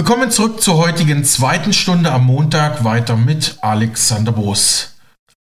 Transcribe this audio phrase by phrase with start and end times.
[0.00, 4.94] Willkommen zurück zur heutigen zweiten Stunde am Montag weiter mit Alexander Boos.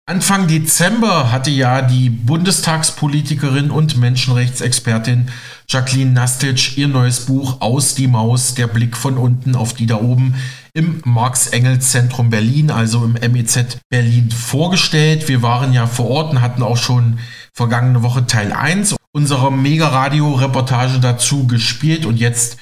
[0.05, 5.31] Anfang Dezember hatte ja die Bundestagspolitikerin und Menschenrechtsexpertin
[5.71, 9.97] Jacqueline Nastic ihr neues Buch Aus die Maus, der Blick von unten auf die da
[9.97, 10.35] oben
[10.75, 15.29] im Marx-Engels-Zentrum Berlin, also im MEZ Berlin, vorgestellt.
[15.29, 17.21] Wir waren ja vor Ort und hatten auch schon
[17.55, 22.59] vergangene Woche Teil 1 unserer Mega-Radio-Reportage dazu gespielt und jetzt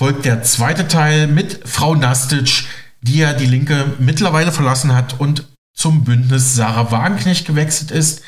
[0.00, 2.64] folgt der zweite Teil mit Frau Nastic,
[3.02, 5.44] die ja die Linke mittlerweile verlassen hat und
[5.76, 8.22] zum Bündnis Sarah Wagenknecht gewechselt ist.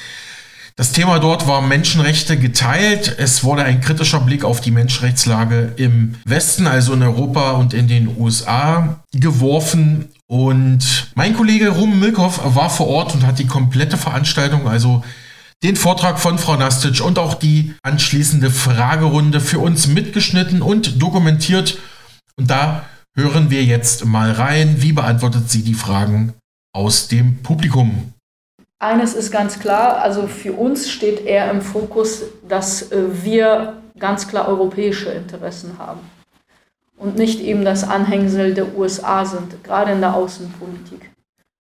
[0.76, 3.16] Das Thema dort war Menschenrechte geteilt.
[3.18, 7.88] Es wurde ein kritischer Blick auf die Menschenrechtslage im Westen, also in Europa und in
[7.88, 10.10] den USA, geworfen.
[10.26, 15.02] Und mein Kollege Ruben Milkhoff war vor Ort und hat die komplette Veranstaltung, also
[15.62, 21.78] den Vortrag von Frau Nastic und auch die anschließende Fragerunde für uns mitgeschnitten und dokumentiert.
[22.36, 22.84] Und da
[23.14, 24.82] hören wir jetzt mal rein.
[24.82, 26.34] Wie beantwortet sie die Fragen
[26.72, 28.12] aus dem Publikum.
[28.78, 34.26] Eines ist ganz klar, also für uns steht eher im Fokus, dass äh, wir ganz
[34.26, 36.00] klar europäische Interessen haben
[36.96, 41.10] und nicht eben das Anhängsel der USA sind, gerade in der Außenpolitik.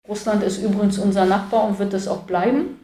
[0.07, 2.78] Russland ist übrigens unser Nachbar und wird es auch bleiben.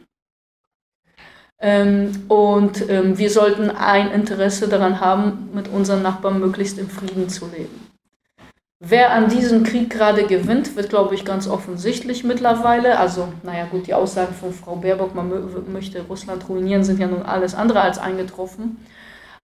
[1.58, 7.28] Ähm, und ähm, wir sollten ein Interesse daran haben, mit unseren Nachbarn möglichst im Frieden
[7.28, 7.86] zu leben.
[8.78, 12.98] Wer an diesem Krieg gerade gewinnt, wird, glaube ich, ganz offensichtlich mittlerweile.
[12.98, 15.32] Also, naja, gut, die Aussagen von Frau Baerbock, man
[15.72, 18.76] möchte Russland ruinieren, sind ja nun alles andere als eingetroffen.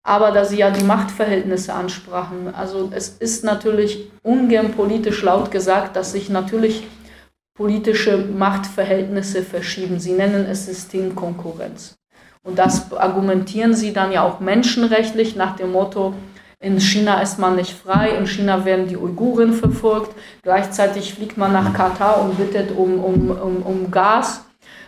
[0.02, 5.96] Aber da Sie ja die Machtverhältnisse ansprachen, also es ist natürlich ungern politisch laut gesagt,
[5.96, 6.86] dass sich natürlich
[7.54, 9.98] politische Machtverhältnisse verschieben.
[9.98, 11.94] Sie nennen es Systemkonkurrenz.
[12.44, 16.14] Und das argumentieren Sie dann ja auch menschenrechtlich nach dem Motto,
[16.62, 20.14] in China ist man nicht frei, in China werden die Uiguren verfolgt.
[20.42, 24.44] Gleichzeitig fliegt man nach Katar und bittet um, um, um, um Gas,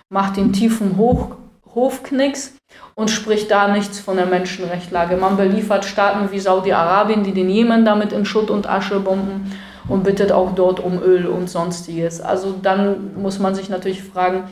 [0.08, 1.30] macht den tiefen Hoch,
[1.74, 2.54] Hofknicks
[2.94, 5.16] und spricht da nichts von der Menschenrechtlage.
[5.16, 9.52] Man beliefert Staaten wie Saudi-Arabien, die den Jemen damit in Schutt und Asche bomben
[9.88, 12.20] und bittet auch dort um Öl und sonstiges.
[12.20, 14.44] Also dann muss man sich natürlich fragen,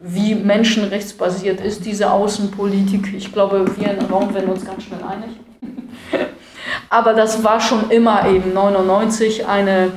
[0.00, 3.12] wie menschenrechtsbasiert ist diese Außenpolitik.
[3.14, 5.30] Ich glaube, wir im Raum werden uns ganz schnell einig.
[6.88, 9.90] Aber das war schon immer eben 99 eine,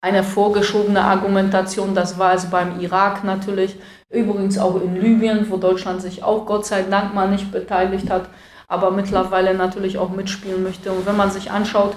[0.00, 1.94] eine vorgeschobene Argumentation.
[1.94, 3.76] Das war es beim Irak natürlich,
[4.08, 8.30] übrigens auch in Libyen, wo Deutschland sich auch Gott sei Dank mal nicht beteiligt hat,
[8.66, 10.90] aber mittlerweile natürlich auch mitspielen möchte.
[10.90, 11.96] Und wenn man sich anschaut,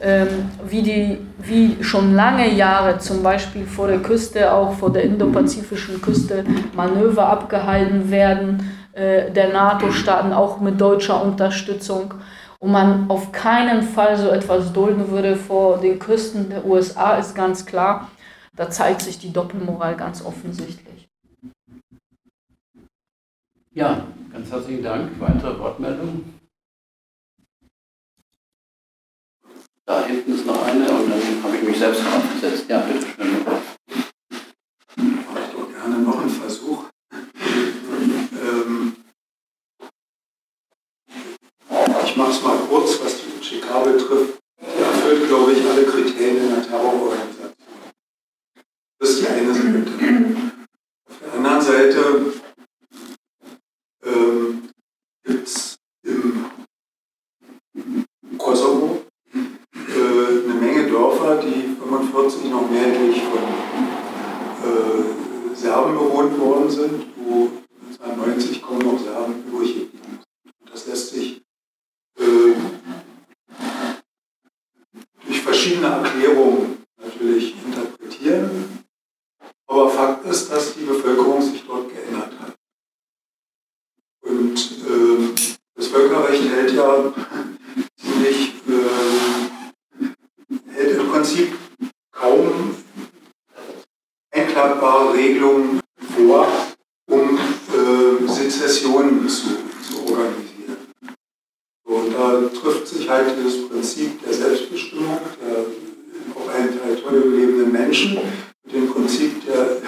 [0.00, 6.00] wie, die, wie schon lange Jahre zum Beispiel vor der Küste, auch vor der indopazifischen
[6.00, 6.44] Küste,
[6.74, 12.14] Manöver abgehalten werden, äh, der NATO-Staaten auch mit deutscher Unterstützung
[12.58, 17.34] und man auf keinen Fall so etwas dulden würde vor den Küsten der USA, ist
[17.34, 18.10] ganz klar.
[18.56, 21.08] Da zeigt sich die Doppelmoral ganz offensichtlich.
[23.72, 25.10] Ja, ganz herzlichen Dank.
[25.20, 26.37] Weitere Wortmeldungen?
[29.88, 32.66] Da hinten ist noch eine und dann habe ich mich selbst aufgesetzt.
[32.68, 33.46] Ja, bitte schön.
[34.98, 36.84] Ich doch gerne noch einen Versuch.
[37.10, 38.96] ähm,
[42.04, 44.38] ich mache es mal kurz, was die UCK betrifft.
[44.60, 47.54] Die erfüllt, glaube ich, alle Kriterien in der Terrororganisation.
[48.98, 50.38] Das ist die eine Seite.
[51.08, 52.32] Auf der anderen Seite
[54.04, 54.68] ähm,
[55.24, 56.44] gibt es im
[58.36, 63.42] Kosovo äh, eine Menge Dörfer, die 45 noch mehrheitlich von
[64.64, 67.50] äh, Serben bewohnt worden sind, wo
[68.00, 70.72] 1990 kaum noch Serben übrig geblieben sind.
[70.72, 71.42] Das lässt sich
[72.18, 72.54] äh,
[75.26, 78.84] durch verschiedene Erklärungen natürlich interpretieren.
[79.66, 82.54] Aber Fakt ist, dass die Bevölkerung sich dort geändert hat.
[84.22, 85.34] Und äh,
[85.74, 87.12] das Völkerrecht hält ja
[87.96, 90.12] ziemlich, äh,
[90.72, 91.52] hält im Prinzip
[92.10, 92.74] kaum
[94.30, 95.80] einklagbare Regelungen
[96.16, 96.48] vor,
[97.10, 99.48] um äh, Sezessionen zu,
[99.88, 100.76] zu organisieren.
[101.84, 105.64] Und da trifft sich halt dieses Prinzip der Selbstbestimmung der
[106.34, 108.18] auf einen Territorium lebenden Menschen
[108.64, 109.78] mit dem Prinzip der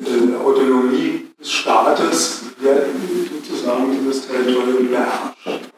[0.00, 2.86] äh, Autonomie des Staates, der
[3.30, 5.70] sozusagen dieses Territorium beherrscht.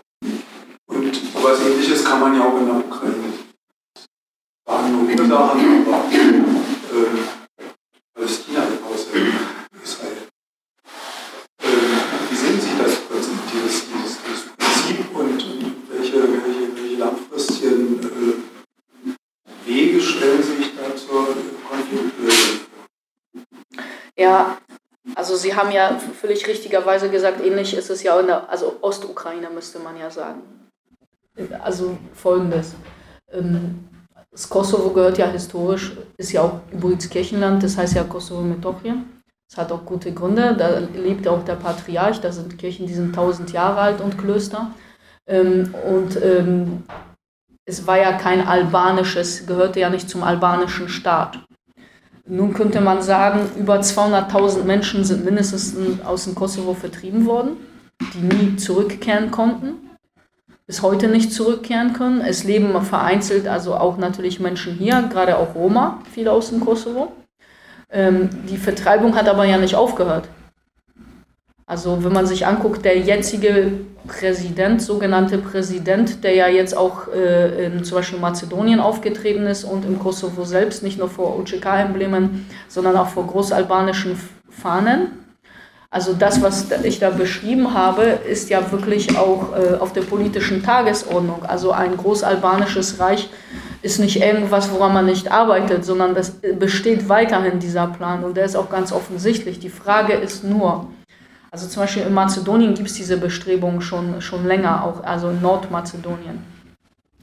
[0.87, 3.33] Und sowas ähnliches kann man ja auch in der Ukraine
[4.67, 4.93] sagen.
[4.93, 7.41] Nur Ursachen, aber äh,
[8.15, 9.17] Palästina außer
[9.83, 10.29] Israel.
[11.63, 11.67] Äh,
[12.31, 15.45] wie sehen Sie das Prinzip, dieses, dieses, dieses Prinzip und
[15.91, 21.29] welche, welche, welche langfristigen äh, stellen Sie sich da zur
[21.69, 22.61] Konfliktlösung
[24.31, 24.59] Ja,
[25.17, 29.51] also Sie haben ja völlig richtigerweise gesagt, ähnlich ist es ja in der, also Ostukraine
[29.51, 30.43] müsste man ja sagen.
[31.61, 32.75] Also folgendes.
[33.33, 33.89] Ähm,
[34.31, 39.21] das Kosovo gehört ja historisch, ist ja auch übrigens Kirchenland, das heißt ja Kosovo Metochien.
[39.49, 40.55] Das hat auch gute Gründe.
[40.57, 44.71] Da lebt auch der Patriarch, da sind Kirchen, die sind tausend Jahre alt und Klöster.
[45.27, 46.85] Ähm, und ähm,
[47.65, 51.41] es war ja kein albanisches, gehörte ja nicht zum albanischen Staat.
[52.31, 55.75] Nun könnte man sagen, über 200.000 Menschen sind mindestens
[56.05, 57.57] aus dem Kosovo vertrieben worden,
[58.15, 59.91] die nie zurückkehren konnten,
[60.65, 62.21] bis heute nicht zurückkehren können.
[62.21, 67.11] Es leben vereinzelt also auch natürlich Menschen hier, gerade auch Roma, viele aus dem Kosovo.
[67.91, 70.29] Ähm, die Vertreibung hat aber ja nicht aufgehört.
[71.71, 73.71] Also wenn man sich anguckt, der jetzige
[74.09, 79.85] Präsident, sogenannte Präsident, der ja jetzt auch äh, in zum Beispiel Mazedonien aufgetreten ist und
[79.85, 84.19] im Kosovo selbst, nicht nur vor UCK-Emblemen, sondern auch vor großalbanischen
[84.51, 85.13] Fahnen.
[85.91, 90.65] Also das, was ich da beschrieben habe, ist ja wirklich auch äh, auf der politischen
[90.65, 91.45] Tagesordnung.
[91.45, 93.31] Also ein großalbanisches Reich
[93.83, 98.47] ist nicht irgendwas, woran man nicht arbeitet, sondern das besteht weiterhin dieser Plan und der
[98.47, 99.61] ist auch ganz offensichtlich.
[99.61, 100.89] Die Frage ist nur,
[101.51, 105.43] also zum Beispiel in Mazedonien gibt es diese Bestrebungen schon, schon länger, auch also in
[105.43, 106.45] Nordmazedonien.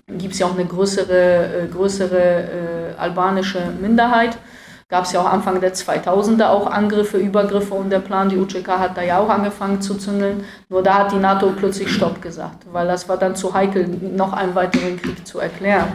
[0.07, 4.37] Gibt es ja auch eine größere, äh, größere äh, albanische Minderheit.
[4.89, 8.67] Gab es ja auch Anfang der 2000er auch Angriffe, Übergriffe und der Plan, die UCK
[8.69, 10.45] hat da ja auch angefangen zu zündeln.
[10.69, 14.31] Nur da hat die NATO plötzlich Stopp gesagt, weil das war dann zu heikel, noch
[14.31, 15.89] einen weiteren Krieg zu erklären.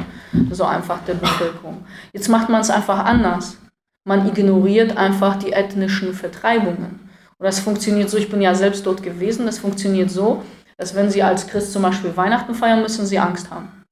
[0.50, 1.86] So einfach der Bevölkerung.
[2.12, 3.56] Jetzt macht man es einfach anders.
[4.04, 7.01] Man ignoriert einfach die ethnischen Vertreibungen.
[7.42, 10.44] Und das funktioniert so, ich bin ja selbst dort gewesen, das funktioniert so,
[10.78, 13.82] dass wenn Sie als Christ zum Beispiel Weihnachten feiern, müssen Sie Angst haben.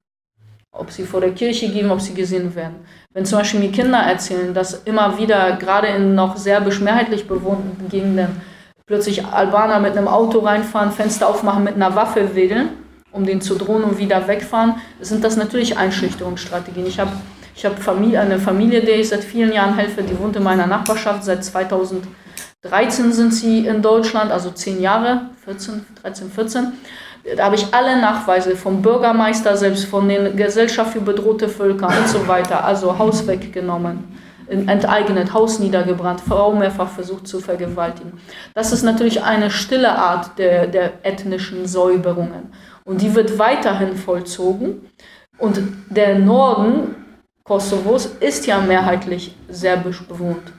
[0.71, 2.75] Ob Sie vor der Kirche gehen, ob Sie gesehen werden.
[3.13, 7.89] Wenn zum Beispiel mir Kinder erzählen, dass immer wieder, gerade in noch serbisch mehrheitlich bewohnten
[7.89, 8.41] Gegenden,
[8.85, 12.69] plötzlich Albaner mit einem Auto reinfahren, Fenster aufmachen, mit einer Waffe wedeln,
[13.11, 16.87] um den zu drohen und wieder wegfahren, sind das natürlich Einschüchterungsstrategien.
[16.87, 17.11] Ich habe
[17.53, 20.67] ich hab Familie, eine Familie, der ich seit vielen Jahren helfe, die wohnt in meiner
[20.67, 22.07] Nachbarschaft seit 2000
[22.63, 26.73] 13 sind sie in Deutschland, also 10 Jahre, 14, 13, 14.
[27.35, 32.07] Da habe ich alle Nachweise vom Bürgermeister, selbst von den Gesellschaft für bedrohte Völker und
[32.07, 32.63] so weiter.
[32.63, 34.03] Also Haus weggenommen,
[34.47, 38.13] enteignet, Haus niedergebrannt, Frau mehrfach versucht zu vergewaltigen.
[38.53, 42.53] Das ist natürlich eine stille Art der, der ethnischen Säuberungen.
[42.85, 44.87] Und die wird weiterhin vollzogen.
[45.37, 45.59] Und
[45.89, 46.95] der Norden
[47.43, 50.53] Kosovos ist ja mehrheitlich serbisch bewohnt.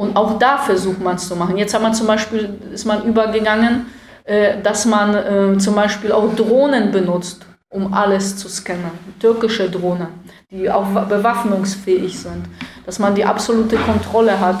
[0.00, 1.58] Und auch da versucht man es zu machen.
[1.58, 3.84] Jetzt hat man zum Beispiel, ist man übergegangen,
[4.24, 8.92] äh, dass man äh, zum Beispiel auch Drohnen benutzt, um alles zu scannen.
[9.20, 10.08] Türkische Drohnen,
[10.50, 12.46] die auch bewaffnungsfähig sind.
[12.86, 14.60] Dass man die absolute Kontrolle hat.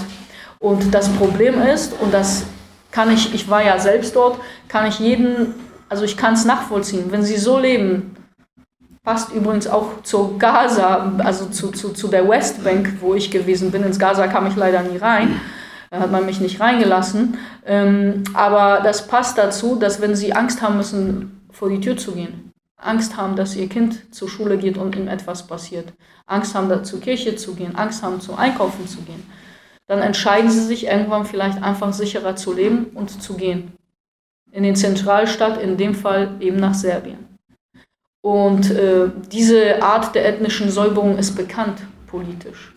[0.58, 2.44] Und das Problem ist, und das
[2.90, 4.38] kann ich, ich war ja selbst dort,
[4.68, 5.54] kann ich jeden,
[5.88, 8.14] also ich kann es nachvollziehen, wenn sie so leben,
[9.02, 13.82] passt übrigens auch zu Gaza, also zu, zu, zu der Westbank, wo ich gewesen bin.
[13.82, 15.40] Ins Gaza kam ich leider nie rein.
[15.90, 17.38] Da hat man mich nicht reingelassen.
[17.66, 22.12] Ähm, aber das passt dazu, dass wenn sie Angst haben müssen, vor die Tür zu
[22.12, 25.92] gehen, Angst haben, dass ihr Kind zur Schule geht und ihm etwas passiert,
[26.26, 29.22] Angst haben, da zur Kirche zu gehen, Angst haben, zum Einkaufen zu gehen,
[29.86, 33.72] dann entscheiden sie sich irgendwann vielleicht einfach sicherer zu leben und zu gehen.
[34.52, 37.29] In den Zentralstaat, in dem Fall eben nach Serbien.
[38.22, 42.74] Und äh, diese Art der ethnischen Säuberung ist bekannt politisch.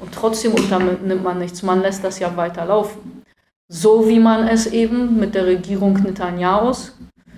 [0.00, 3.22] Und trotzdem unternimmt man nichts, man lässt das ja weiterlaufen.
[3.68, 6.96] So wie man es eben mit der Regierung Netanyahus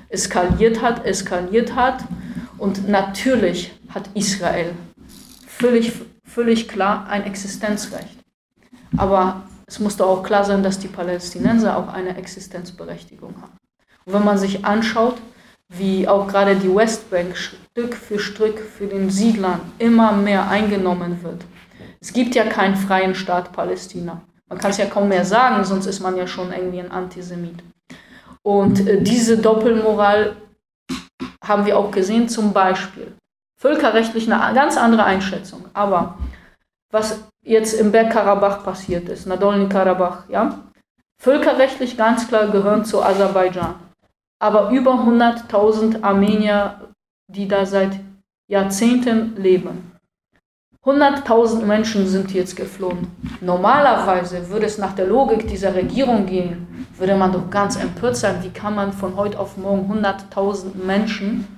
[0.09, 2.05] eskaliert hat, eskaliert hat.
[2.59, 4.73] Und natürlich hat Israel
[5.47, 5.93] völlig,
[6.25, 8.19] völlig klar ein Existenzrecht.
[8.97, 13.57] Aber es muss doch auch klar sein, dass die Palästinenser auch eine Existenzberechtigung haben.
[14.05, 15.17] Und wenn man sich anschaut,
[15.77, 21.45] wie auch gerade die Westbank Stück für Stück für den Siedlern immer mehr eingenommen wird.
[22.01, 24.23] Es gibt ja keinen freien Staat Palästina.
[24.49, 27.63] Man kann es ja kaum mehr sagen, sonst ist man ja schon irgendwie ein Antisemit.
[28.43, 30.37] Und äh, diese Doppelmoral
[31.43, 33.13] haben wir auch gesehen, zum Beispiel.
[33.59, 35.65] Völkerrechtlich eine ganz andere Einschätzung.
[35.73, 36.19] Aber
[36.91, 40.61] was jetzt im Bergkarabach passiert ist, Nagorno-Karabach, ja,
[41.19, 43.77] völkerrechtlich ganz klar gehören zu Aserbaidschan
[44.45, 46.93] aber über 100.000 Armenier,
[47.29, 47.99] die da seit
[48.47, 49.93] Jahrzehnten leben.
[50.85, 53.07] 100.000 Menschen sind jetzt geflohen.
[53.41, 58.43] Normalerweise würde es nach der Logik dieser Regierung gehen, würde man doch ganz empört sein,
[58.43, 61.49] wie kann man von heute auf morgen 100.000 Menschen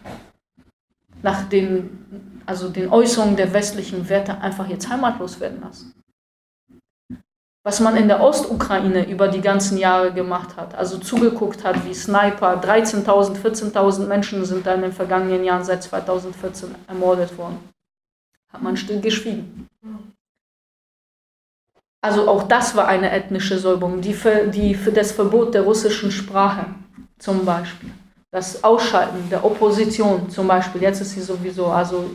[1.22, 5.92] nach den also den Äußerungen der westlichen Werte, einfach jetzt heimatlos werden lassen.
[7.66, 11.94] Was man in der Ostukraine über die ganzen Jahre gemacht hat, also zugeguckt hat, wie
[11.94, 17.58] Sniper, 13.000, 14.000 Menschen sind da in den vergangenen Jahren seit 2014 ermordet worden,
[18.52, 19.68] hat man still geschwiegen.
[22.00, 26.12] Also auch das war eine ethnische Säuberung, die für, die für das Verbot der russischen
[26.12, 26.66] Sprache
[27.18, 27.90] zum Beispiel,
[28.30, 32.12] das Ausschalten der Opposition zum Beispiel, jetzt ist sie sowieso, also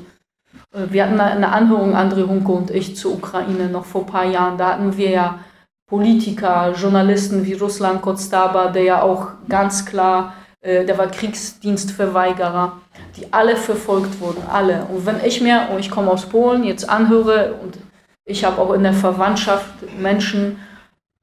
[0.72, 4.58] wir hatten eine Anhörung, André Hunke und ich, zur Ukraine noch vor ein paar Jahren,
[4.58, 5.40] da hatten wir ja
[5.88, 12.80] Politiker, Journalisten wie Ruslan Kostaba, der ja auch ganz klar, äh, der war Kriegsdienstverweigerer,
[13.18, 14.86] die alle verfolgt wurden, alle.
[14.86, 17.78] Und wenn ich mir, und ich komme aus Polen, jetzt anhöre und
[18.24, 20.60] ich habe auch in der Verwandtschaft Menschen,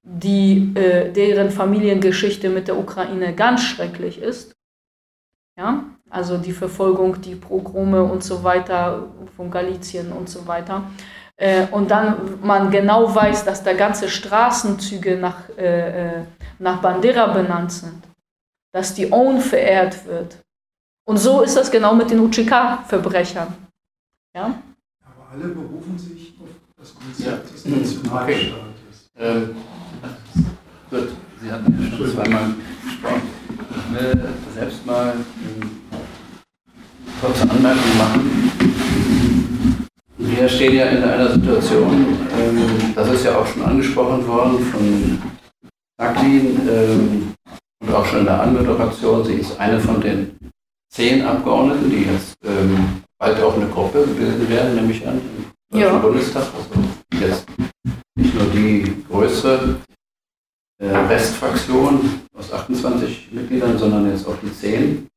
[0.02, 4.54] die, äh, deren Familiengeschichte mit der Ukraine ganz schrecklich ist.
[5.56, 10.84] Ja, also die Verfolgung, die Pogrome und so weiter von Galizien und so weiter.
[11.36, 16.24] Äh, und dann man genau weiß, dass da ganze Straßenzüge nach, äh, äh
[16.58, 18.02] nach Bandera benannt sind,
[18.72, 20.38] dass die OWN verehrt wird.
[21.06, 23.54] Und so ist das genau mit den UCK-Verbrechern.
[24.34, 24.60] Ja?
[25.04, 28.10] Aber alle berufen sich auf das Konzept des Nationalstaates.
[28.12, 28.52] Okay.
[29.16, 29.56] Ähm,
[30.90, 31.08] gut,
[31.40, 33.22] Sie hatten ja schon zweimal gesprochen.
[33.70, 35.14] Ich will selbst mal
[37.20, 39.80] kurze Anmerkung machen.
[40.18, 42.06] Wir stehen ja in einer Situation,
[42.38, 45.22] ähm, das ist ja auch schon angesprochen worden von
[46.00, 47.34] Jacqueline ähm,
[47.80, 49.24] und auch schon in der Anmoderation.
[49.24, 50.36] Sie ist eine von den
[50.92, 55.20] zehn Abgeordneten, die jetzt ähm, bald auch eine Gruppe bilden werden, nehme ich an,
[55.72, 55.98] im ja.
[55.98, 56.44] Bundestag.
[56.44, 57.46] Also jetzt
[58.16, 59.76] nicht nur die größere
[60.80, 65.08] äh, Restfraktion aus 28 Mitgliedern, sondern jetzt auch die 10.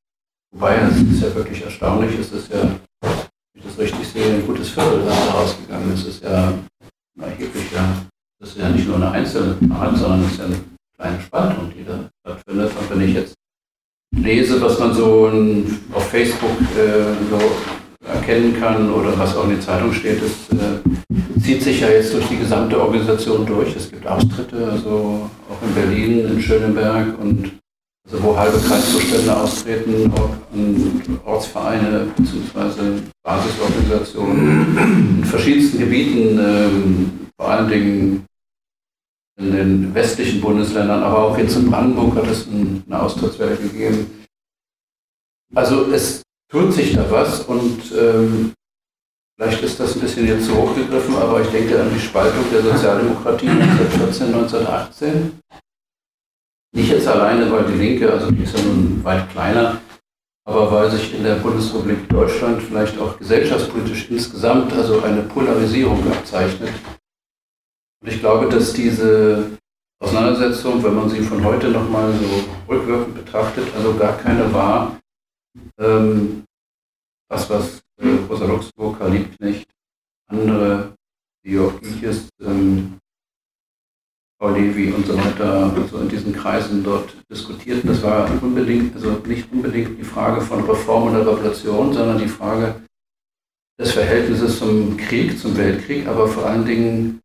[0.53, 3.20] Wobei, es ist ja wirklich erstaunlich, es ist ja, wenn
[3.55, 6.01] ich das richtig sehe, ein gutes Viertel, das da rausgegangen ist.
[6.01, 8.05] Es ist ja ein erheblicher,
[8.39, 10.60] das ist ja nicht nur eine einzelne Zahl, sondern es ist ja eine
[10.98, 12.72] kleine Spaltung, die da stattfindet.
[12.77, 13.34] Und wenn ich jetzt
[14.15, 15.31] lese, was man so
[15.93, 21.39] auf Facebook äh, so erkennen kann oder was auch in der Zeitung steht, das äh,
[21.41, 23.75] zieht sich ja jetzt durch die gesamte Organisation durch.
[23.75, 27.61] Es gibt Austritte, also auch in Berlin, in Schöneberg und
[28.05, 33.01] also wo halbe Kreiszustände austreten und Ortsvereine bzw.
[33.24, 34.77] Basisorganisationen
[35.20, 38.25] in verschiedensten Gebieten, ähm, vor allen Dingen
[39.39, 44.25] in den westlichen Bundesländern, aber auch jetzt in Brandenburg hat es eine Austrittswelle gegeben.
[45.55, 48.53] Also es tut sich da was und ähm,
[49.38, 52.43] vielleicht ist das ein bisschen jetzt zu hoch gegriffen, aber ich denke an die Spaltung
[52.51, 55.39] der Sozialdemokratie 1914, 1918.
[56.74, 59.82] Nicht jetzt alleine, weil die Linke, also die ist ja nun weit kleiner,
[60.46, 66.74] aber weil sich in der Bundesrepublik Deutschland vielleicht auch gesellschaftspolitisch insgesamt also eine Polarisierung abzeichnet.
[68.01, 69.58] Und ich glaube, dass diese
[70.01, 74.98] Auseinandersetzung, wenn man sie von heute nochmal so rückwirkend betrachtet, also gar keine war,
[75.78, 76.46] ähm,
[77.30, 79.68] das, was äh, Rosa Luxemburg, Karl Liebknecht,
[80.28, 80.96] andere,
[81.44, 82.98] Georg Giches, ähm,
[84.41, 87.88] Frau Levi und so weiter, also in diesen Kreisen dort diskutierten.
[87.88, 92.81] Das war unbedingt, also nicht unbedingt die Frage von Reform oder Revolution, sondern die Frage
[93.79, 97.21] des Verhältnisses zum Krieg, zum Weltkrieg, aber vor allen Dingen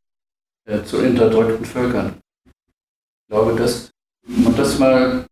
[0.66, 2.18] äh, zu unterdrückten Völkern.
[2.44, 3.90] Ich glaube, dass
[4.26, 5.26] man das mal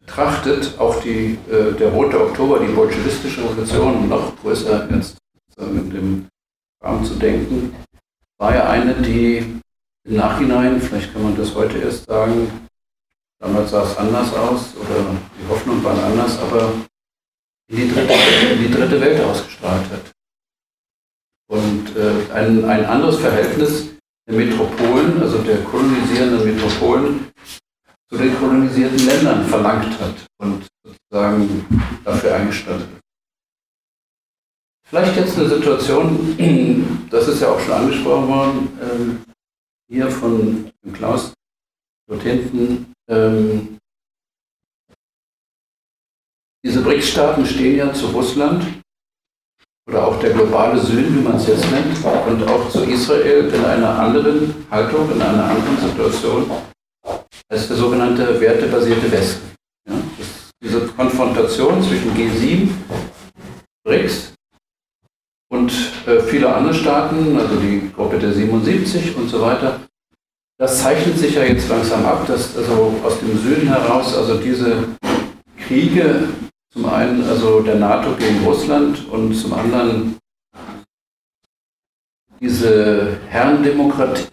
[0.00, 5.16] betrachtet, auch die, äh, der Rote Oktober, die bolschewistische Revolution, noch größer jetzt
[5.60, 6.26] in dem
[6.82, 7.72] Rahmen zu denken,
[8.36, 9.60] war ja eine, die
[10.04, 12.68] im Nachhinein, vielleicht kann man das heute erst sagen,
[13.40, 16.72] damals sah es anders aus oder die Hoffnung war anders, aber
[17.68, 18.12] in die dritte,
[18.52, 20.12] in die dritte Welt ausgestrahlt hat.
[21.48, 23.90] Und äh, ein, ein anderes Verhältnis
[24.26, 27.30] der Metropolen, also der kolonisierenden Metropolen,
[28.10, 31.66] zu den kolonisierten Ländern verlangt hat und sozusagen
[32.04, 33.00] dafür eingestanden ist.
[34.86, 39.33] Vielleicht jetzt eine Situation, das ist ja auch schon angesprochen worden, ähm,
[39.88, 41.32] hier von Klaus
[42.08, 42.92] dort hinten.
[43.08, 43.78] Ähm,
[46.64, 48.64] diese BRICS-Staaten stehen ja zu Russland
[49.86, 53.64] oder auch der globale Süden, wie man es jetzt nennt, und auch zu Israel in
[53.64, 56.50] einer anderen Haltung, in einer anderen Situation
[57.50, 59.54] als der sogenannte wertebasierte Westen.
[59.86, 59.96] Ja,
[60.62, 62.70] diese Konfrontation zwischen G7,
[63.84, 64.33] BRICS
[66.26, 69.80] viele andere Staaten, also die Gruppe der 77 und so weiter,
[70.58, 74.84] das zeichnet sich ja jetzt langsam ab, dass also aus dem Süden heraus also diese
[75.66, 76.28] Kriege
[76.72, 80.16] zum einen also der NATO gegen Russland und zum anderen
[82.40, 84.26] diese Herrendemokratie,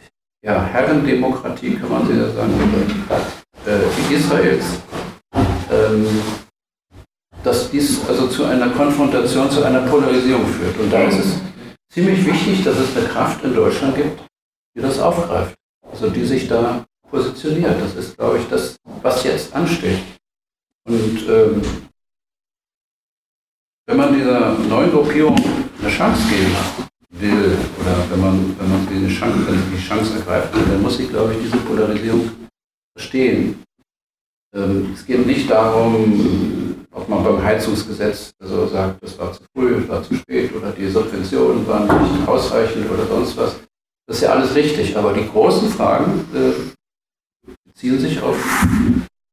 [0.44, 2.54] ja, Herrendemokratie kann man ja sagen,
[3.66, 4.66] äh, Israels,
[5.72, 6.08] ähm,
[7.44, 10.78] dass dies also zu einer Konfrontation, zu einer Polarisierung führt.
[10.80, 11.51] Und da ist es
[11.92, 14.22] ziemlich wichtig, dass es eine Kraft in Deutschland gibt,
[14.76, 15.56] die das aufgreift,
[15.92, 17.80] also die sich da positioniert.
[17.82, 20.00] Das ist, glaube ich, das, was jetzt ansteht.
[20.86, 21.62] Und ähm,
[23.86, 25.36] wenn man dieser neuen Gruppierung
[25.80, 26.56] eine Chance geben
[27.10, 31.10] will, oder wenn man, wenn man diese Chance, wenn die Chance ergreift, dann muss ich,
[31.10, 32.32] glaube ich, diese Polarisierung
[32.96, 33.62] verstehen.
[34.56, 36.61] Ähm, es geht nicht darum,
[36.94, 40.72] ob man beim Heizungsgesetz also sagt, das war zu früh, das war zu spät oder
[40.72, 43.56] die Subventionen waren nicht ausreichend oder sonst was.
[44.08, 48.38] Das ist ja alles richtig, aber die großen Fragen äh, beziehen sich auf,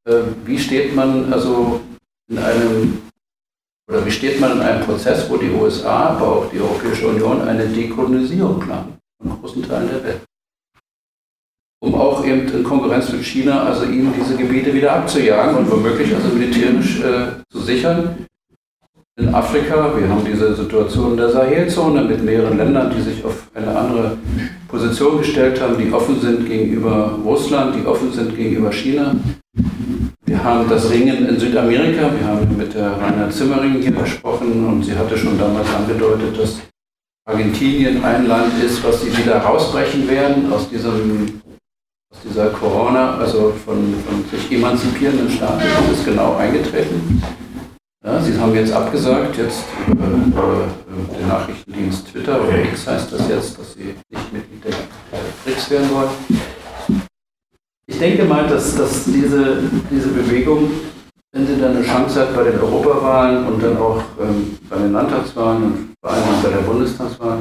[0.06, 1.80] äh, wie steht man also
[2.30, 3.02] in einem
[3.90, 7.40] oder wie steht man in einem Prozess, wo die USA, aber auch die Europäische Union
[7.40, 10.27] eine Dekolonisierung planen von großen Teilen der Welt?
[11.80, 16.12] Um auch eben in Konkurrenz mit China, also ihnen diese Gebiete wieder abzujagen und womöglich
[16.14, 18.26] also militärisch äh, zu sichern.
[19.16, 23.76] In Afrika, wir haben diese Situation der Sahelzone mit mehreren Ländern, die sich auf eine
[23.76, 24.16] andere
[24.68, 29.16] Position gestellt haben, die offen sind gegenüber Russland, die offen sind gegenüber China.
[30.24, 32.10] Wir haben das Ringen in Südamerika.
[32.16, 36.60] Wir haben mit der Rainer Zimmering hier gesprochen und sie hatte schon damals angedeutet, dass
[37.28, 41.40] Argentinien ein Land ist, was sie wieder rausbrechen werden aus diesem
[42.10, 45.62] aus dieser Corona, also von, von sich emanzipierenden Staaten.
[45.92, 47.22] Ist genau eingetreten.
[48.04, 50.68] Ja, sie haben jetzt abgesagt, jetzt über, über,
[51.18, 54.70] den Nachrichtendienst Twitter oder X heißt das jetzt, dass sie nicht Mitglied der
[55.44, 57.02] BRICS werden wollen.
[57.86, 60.70] Ich denke mal, dass, dass diese, diese Bewegung,
[61.32, 64.92] wenn sie dann eine Chance hat bei den Europawahlen und dann auch ähm, bei den
[64.92, 67.38] Landtagswahlen und vor allem bei der Bundestagswahl,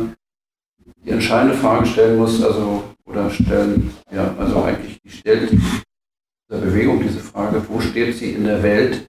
[1.05, 7.19] die entscheidende Frage stellen muss, also oder stellen, ja, also eigentlich stellt dieser Bewegung diese
[7.19, 9.07] Frage, wo steht sie in der Welt?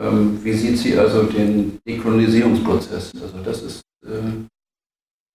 [0.00, 3.12] Ähm, wie sieht sie also den Dekolonisierungsprozess?
[3.20, 4.46] Also das ist äh,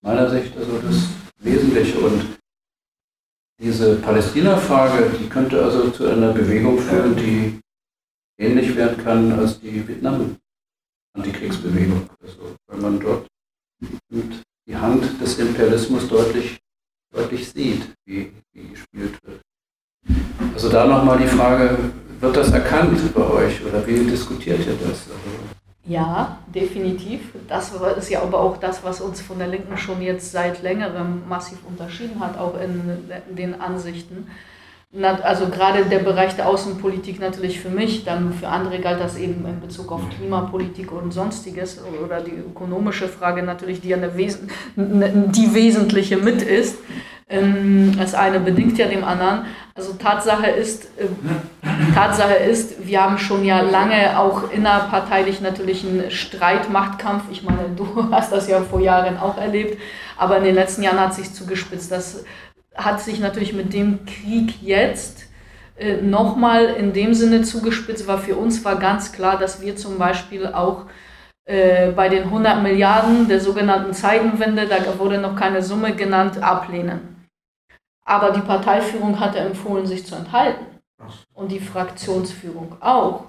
[0.01, 2.37] meiner Sicht also das Wesentliche und
[3.61, 7.59] diese Palästina-Frage, die könnte also zu einer Bewegung führen, die
[8.37, 12.09] ähnlich werden kann als die Vietnam-Antikriegsbewegung.
[12.21, 13.27] Also, weil man dort
[14.67, 16.59] die Hand des Imperialismus deutlich,
[17.13, 19.41] deutlich sieht, wie, wie gespielt wird.
[20.53, 21.77] Also da nochmal die Frage,
[22.19, 25.07] wird das erkannt bei euch oder wie diskutiert ihr das?
[25.85, 27.21] Ja, definitiv.
[27.49, 31.23] Das ist ja aber auch das, was uns von der Linken schon jetzt seit längerem
[31.27, 32.81] massiv unterschieden hat, auch in
[33.29, 34.27] den Ansichten.
[35.01, 39.43] Also gerade der Bereich der Außenpolitik natürlich für mich, dann für andere galt das eben
[39.45, 44.39] in Bezug auf Klimapolitik und sonstiges oder die ökonomische Frage natürlich, die ja eine Wes
[44.77, 46.77] die wesentliche mit ist.
[47.33, 49.45] Ähm, das eine bedingt ja dem anderen.
[49.73, 51.07] Also Tatsache ist, äh,
[51.95, 57.23] Tatsache ist, wir haben schon ja lange auch innerparteilich natürlich einen Streitmachtkampf.
[57.31, 59.81] Ich meine, du hast das ja vor Jahren auch erlebt,
[60.15, 61.91] aber in den letzten Jahren hat sich zugespitzt.
[61.91, 62.23] Das
[62.75, 65.23] hat sich natürlich mit dem Krieg jetzt
[65.75, 69.97] äh, nochmal in dem Sinne zugespitzt, weil für uns war ganz klar, dass wir zum
[69.97, 70.85] Beispiel auch
[71.45, 77.12] äh, bei den 100 Milliarden der sogenannten Zeitenwende, da wurde noch keine Summe genannt, ablehnen.
[78.05, 80.65] Aber die Parteiführung hatte empfohlen, sich zu enthalten.
[81.33, 83.25] Und die Fraktionsführung auch.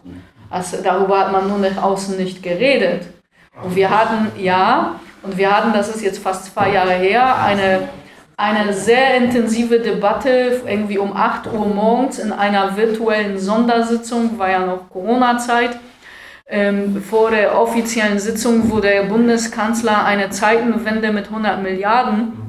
[0.50, 3.06] Also darüber hat man nur nach außen nicht geredet.
[3.62, 7.88] Und wir hatten, ja, und wir hatten, das ist jetzt fast zwei Jahre her, eine,
[8.36, 14.66] eine sehr intensive Debatte, irgendwie um 8 Uhr morgens in einer virtuellen Sondersitzung, war ja
[14.66, 15.78] noch Corona-Zeit.
[16.46, 22.43] Ähm, vor der offiziellen Sitzung, wo der Bundeskanzler eine Zeitenwende mit 100 Milliarden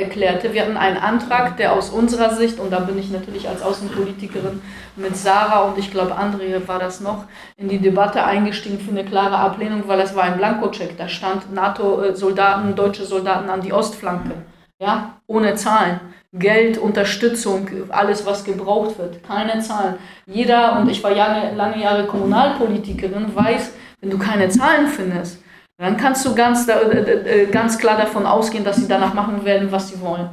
[0.00, 0.52] erklärte.
[0.52, 4.60] Wir hatten einen Antrag, der aus unserer Sicht, und da bin ich natürlich als Außenpolitikerin
[4.96, 7.24] mit Sarah und ich glaube Andre war das noch,
[7.56, 10.96] in die Debatte eingestiegen für eine klare Ablehnung, weil es war ein Blankocheck.
[10.96, 14.32] Da stand NATO-Soldaten, deutsche Soldaten an die Ostflanke.
[14.80, 16.00] Ja, ohne Zahlen.
[16.32, 19.22] Geld, Unterstützung, alles, was gebraucht wird.
[19.24, 19.96] Keine Zahlen.
[20.26, 25.42] Jeder, und ich war lange, lange Jahre Kommunalpolitikerin, weiß, wenn du keine Zahlen findest,
[25.80, 29.72] dann kannst du ganz, äh, äh, ganz klar davon ausgehen, dass sie danach machen werden,
[29.72, 30.28] was sie wollen.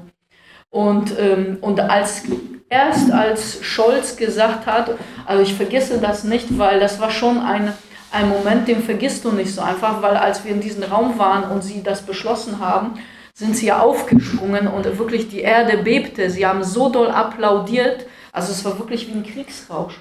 [0.70, 2.24] Und, ähm, und als
[2.70, 4.92] erst als Scholz gesagt hat,
[5.26, 7.72] also ich vergesse das nicht, weil das war schon ein,
[8.12, 11.50] ein Moment, den vergisst du nicht so einfach, weil als wir in diesem Raum waren
[11.50, 12.96] und sie das beschlossen haben,
[13.34, 16.30] sind sie ja aufgesprungen und wirklich die Erde bebte.
[16.30, 19.96] Sie haben so doll applaudiert, also es war wirklich wie ein Kriegsrausch.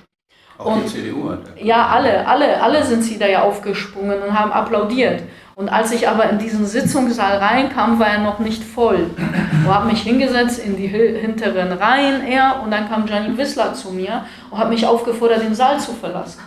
[0.59, 1.41] Auch und, die CDU hat.
[1.61, 5.23] Ja, alle, alle, alle sind sie da ja aufgesprungen und haben applaudiert.
[5.55, 9.11] Und als ich aber in diesen Sitzungssaal reinkam, war er noch nicht voll.
[9.63, 13.91] Ich habe mich hingesetzt in die hinteren Reihen eher und dann kam Gianni Wissler zu
[13.91, 16.41] mir und hat mich aufgefordert, den Saal zu verlassen.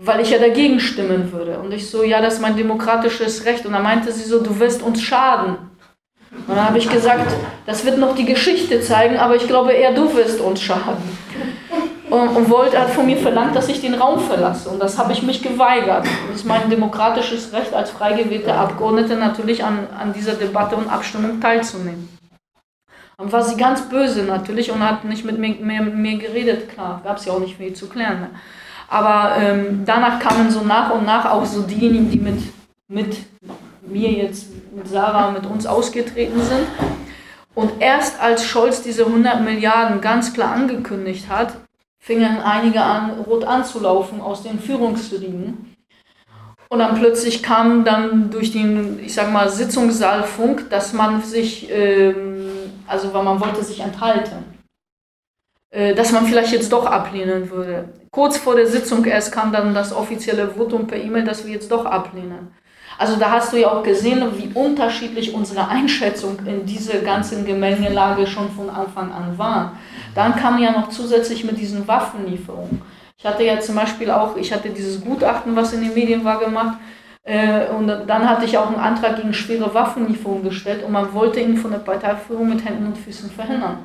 [0.00, 1.60] Weil ich ja dagegen stimmen würde.
[1.60, 3.66] Und ich so, ja, das ist mein demokratisches Recht.
[3.66, 5.56] Und dann meinte sie so, du wirst uns schaden.
[6.48, 7.32] Und dann habe ich gesagt,
[7.66, 11.02] das wird noch die Geschichte zeigen, aber ich glaube eher, du wirst uns schaden
[12.12, 14.68] und, und wollte, hat von mir verlangt, dass ich den Raum verlasse.
[14.68, 16.04] Und das habe ich mich geweigert.
[16.28, 20.92] Das ist mein demokratisches Recht als frei gewählte Abgeordnete natürlich an, an dieser Debatte und
[20.92, 22.10] Abstimmung teilzunehmen.
[23.16, 27.00] Dann war sie ganz böse natürlich und hat nicht mit mir, mit mir geredet, klar,
[27.02, 28.20] gab es ja auch nicht viel zu klären.
[28.20, 28.30] Ne?
[28.88, 32.42] Aber ähm, danach kamen so nach und nach auch so diejenigen, die mit,
[32.88, 33.16] mit
[33.80, 36.66] mir jetzt, mit Sarah, mit uns ausgetreten sind.
[37.54, 41.54] Und erst als Scholz diese 100 Milliarden ganz klar angekündigt hat,
[42.02, 45.76] fingen einige an, rot anzulaufen aus den Führungsriegen.
[46.68, 52.50] Und dann plötzlich kam dann durch den, ich sag mal, Sitzungssaalfunk, dass man sich, ähm,
[52.88, 54.44] also weil man wollte sich enthalten,
[55.70, 57.90] äh, dass man vielleicht jetzt doch ablehnen würde.
[58.10, 61.70] Kurz vor der Sitzung erst kam dann das offizielle Votum per E-Mail, dass wir jetzt
[61.70, 62.52] doch ablehnen.
[63.02, 68.28] Also da hast du ja auch gesehen, wie unterschiedlich unsere Einschätzung in dieser ganzen Gemengelage
[68.28, 69.76] schon von Anfang an war.
[70.14, 72.80] Dann kam ja noch zusätzlich mit diesen Waffenlieferungen.
[73.18, 76.38] Ich hatte ja zum Beispiel auch, ich hatte dieses Gutachten, was in den Medien war,
[76.38, 76.78] gemacht.
[77.24, 81.40] Äh, und dann hatte ich auch einen Antrag gegen schwere Waffenlieferungen gestellt und man wollte
[81.40, 83.78] ihn von der Parteiführung mit Händen und Füßen verhindern.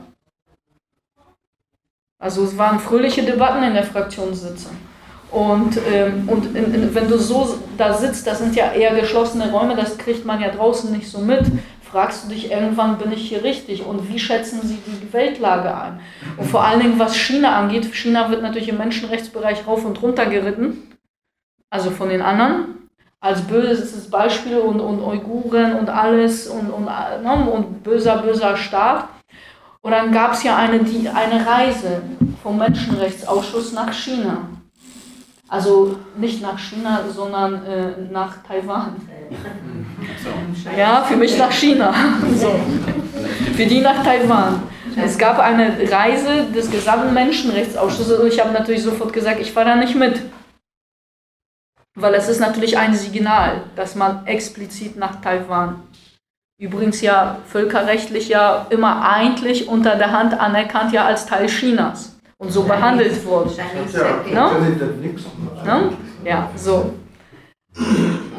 [2.20, 4.78] Also es waren fröhliche Debatten in der Fraktionssitzung.
[5.32, 9.52] Und, ähm, und in, in, wenn du so da sitzt, das sind ja eher geschlossene
[9.52, 11.46] Räume, das kriegt man ja draußen nicht so mit
[11.92, 16.00] fragst du dich irgendwann, bin ich hier richtig und wie schätzen sie die Weltlage ein?
[16.38, 20.26] Und vor allen Dingen, was China angeht, China wird natürlich im Menschenrechtsbereich rauf und runter
[20.26, 20.92] geritten,
[21.70, 27.50] also von den anderen, als böses Beispiel und, und Uiguren und alles und, und, ne,
[27.52, 29.08] und böser, böser Staat.
[29.82, 32.02] Und dann gab es ja eine, die, eine Reise
[32.44, 34.50] vom Menschenrechtsausschuss nach China.
[35.50, 38.96] Also nicht nach China, sondern äh, nach Taiwan.
[40.78, 41.94] Ja, für mich nach China.
[42.36, 42.54] So.
[43.56, 44.62] Für die nach Taiwan.
[44.96, 49.68] Es gab eine Reise des gesamten Menschenrechtsausschusses und ich habe natürlich sofort gesagt, ich fahre
[49.68, 50.22] da nicht mit.
[51.96, 55.82] Weil es ist natürlich ein Signal, dass man explizit nach Taiwan,
[56.60, 62.52] übrigens ja völkerrechtlich ja immer eigentlich unter der Hand anerkannt ja als Teil Chinas und
[62.52, 63.52] so behandelt wurde.
[64.34, 64.52] Ja,
[65.65, 65.91] ne?
[66.23, 66.93] ja, so.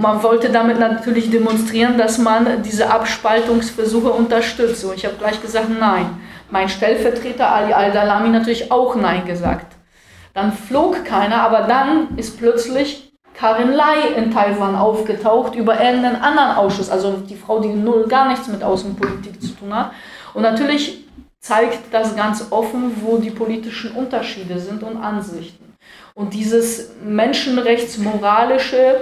[0.00, 4.84] Man wollte damit natürlich demonstrieren, dass man diese Abspaltungsversuche unterstützt.
[4.84, 6.20] Und ich habe gleich gesagt, nein.
[6.50, 9.76] Mein Stellvertreter Ali Al-Dalami natürlich auch nein gesagt.
[10.34, 16.52] Dann flog keiner, aber dann ist plötzlich Karin Lai in Taiwan aufgetaucht über irgendeinen anderen
[16.52, 19.92] Ausschuss, also die Frau, die null gar nichts mit Außenpolitik zu tun hat.
[20.34, 21.08] Und natürlich
[21.40, 25.77] zeigt das ganz offen, wo die politischen Unterschiede sind und Ansichten.
[26.14, 28.96] Und dieses menschenrechtsmoralische,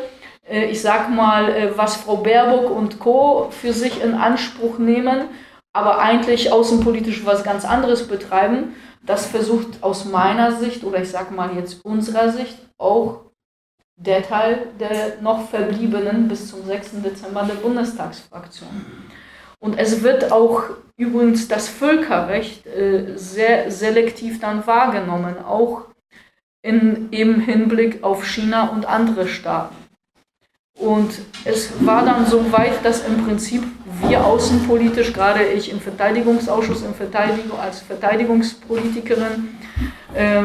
[0.49, 3.49] äh, ich sag mal, äh, was Frau Baerbock und Co.
[3.51, 5.29] für sich in Anspruch nehmen,
[5.73, 11.31] aber eigentlich außenpolitisch was ganz anderes betreiben, das versucht aus meiner Sicht oder ich sag
[11.31, 13.21] mal jetzt unserer Sicht auch
[13.97, 17.03] der Teil der noch verbliebenen bis zum 6.
[17.03, 18.69] Dezember der Bundestagsfraktion.
[19.59, 20.65] Und es wird auch
[20.97, 25.87] übrigens das Völkerrecht äh, sehr selektiv dann wahrgenommen, auch
[26.63, 29.77] in, im Hinblick auf China und andere Staaten.
[30.79, 33.63] Und es war dann so weit, dass im Prinzip
[34.03, 39.56] wir außenpolitisch, gerade ich im Verteidigungsausschuss im Verteidigung, als Verteidigungspolitikerin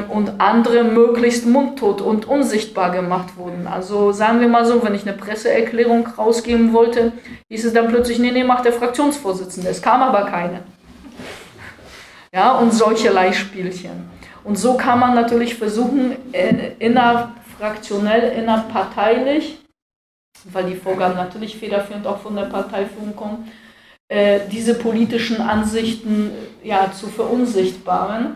[0.10, 3.68] und andere möglichst mundtot und unsichtbar gemacht wurden.
[3.68, 7.14] Also sagen wir mal so, wenn ich eine Presseerklärung rausgeben wollte,
[7.50, 9.70] hieß es dann plötzlich, nee, nee, macht der Fraktionsvorsitzende.
[9.70, 10.64] Es kam aber keine.
[12.34, 14.10] Ja, und solcherlei Spielchen.
[14.44, 19.60] Und so kann man natürlich versuchen, äh, innerfraktionell, innerparteilich,
[20.46, 23.52] weil die Vorgaben natürlich federführend auch von der Parteiführung kommen,
[24.08, 26.32] äh, diese politischen Ansichten
[26.64, 28.36] ja, zu verunsichtbaren,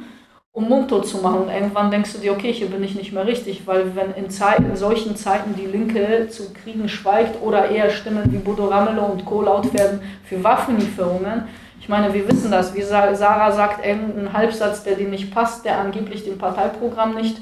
[0.56, 1.42] um mundtot zu machen.
[1.42, 4.30] Und irgendwann denkst du dir, okay, hier bin ich nicht mehr richtig, weil wenn in,
[4.30, 9.06] Zeiten, in solchen Zeiten die Linke zu Kriegen schweigt oder eher Stimmen wie Bodo Ramelow
[9.06, 9.42] und Co.
[9.42, 11.44] laut werden für Waffenlieferungen,
[11.86, 15.78] ich meine, wir wissen das, wie Sarah sagt, irgendein Halbsatz, der dir nicht passt, der
[15.78, 17.38] angeblich dem Parteiprogramm nicht,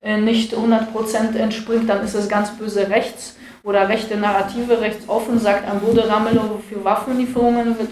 [0.00, 5.38] äh, nicht 100% entspringt, dann ist es ganz böse rechts oder rechte Narrative rechts offen,
[5.38, 7.90] sagt ein Bude Ramelow für Waffenlieferungen wird,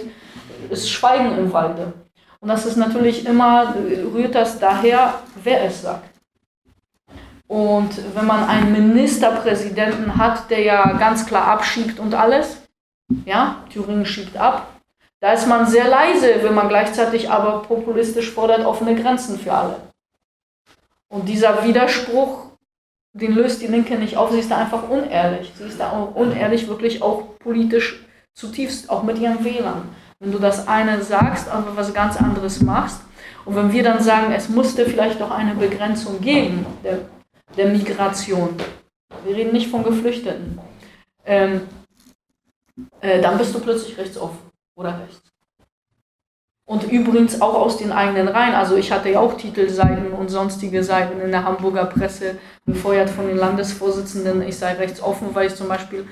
[0.71, 1.93] ist Schweigen im Walde.
[2.41, 3.75] Und das ist natürlich immer,
[4.15, 6.09] rührt das daher, wer es sagt.
[7.47, 12.59] Und wenn man einen Ministerpräsidenten hat, der ja ganz klar abschiebt und alles,
[13.27, 14.69] ja, Thüringen schiebt ab,
[15.21, 19.77] da ist man sehr leise, wenn man gleichzeitig aber populistisch fordert offene Grenzen für alle.
[21.09, 22.53] Und dieser Widerspruch,
[23.13, 25.53] den löst die Linke nicht auf, sie ist da einfach unehrlich.
[25.59, 29.89] Sie ist da unehrlich, wirklich auch politisch zutiefst, auch mit ihren Wählern.
[30.21, 33.01] Wenn du das eine sagst, aber was ganz anderes machst,
[33.47, 36.99] und wenn wir dann sagen, es musste vielleicht auch eine Begrenzung geben der,
[37.57, 38.55] der Migration,
[39.25, 40.61] wir reden nicht von Geflüchteten,
[41.25, 41.63] ähm,
[43.01, 44.39] äh, dann bist du plötzlich rechtsoffen
[44.77, 45.23] oder rechts.
[46.67, 48.55] Und übrigens auch aus den eigenen Reihen.
[48.55, 53.27] Also ich hatte ja auch Titelseiten und sonstige Seiten in der Hamburger Presse befeuert von
[53.27, 56.07] den Landesvorsitzenden, ich sei rechtsoffen, weil ich zum Beispiel,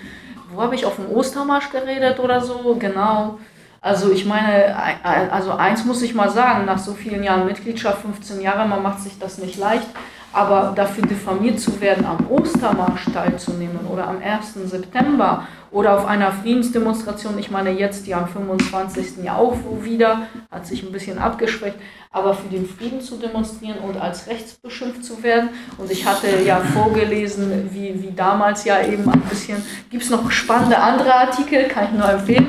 [0.51, 2.75] wo habe ich auf dem Ostermarsch geredet oder so?
[2.77, 3.39] Genau.
[3.81, 8.41] Also ich meine, also eins muss ich mal sagen, nach so vielen Jahren Mitgliedschaft, 15
[8.41, 9.87] Jahre, man macht sich das nicht leicht,
[10.33, 14.55] aber dafür diffamiert zu werden, am Ostermarsch teilzunehmen oder am 1.
[14.69, 19.23] September oder auf einer Friedensdemonstration, ich meine jetzt die am 25.
[19.23, 21.77] ja auch wieder, hat sich ein bisschen abgeschwächt,
[22.11, 25.51] aber für den Frieden zu demonstrieren und als rechts beschimpft zu werden.
[25.77, 30.31] Und ich hatte ja vorgelesen, wie, wie damals ja eben ein bisschen, gibt es noch
[30.31, 32.47] spannende andere Artikel, kann ich nur empfehlen,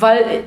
[0.00, 0.44] weil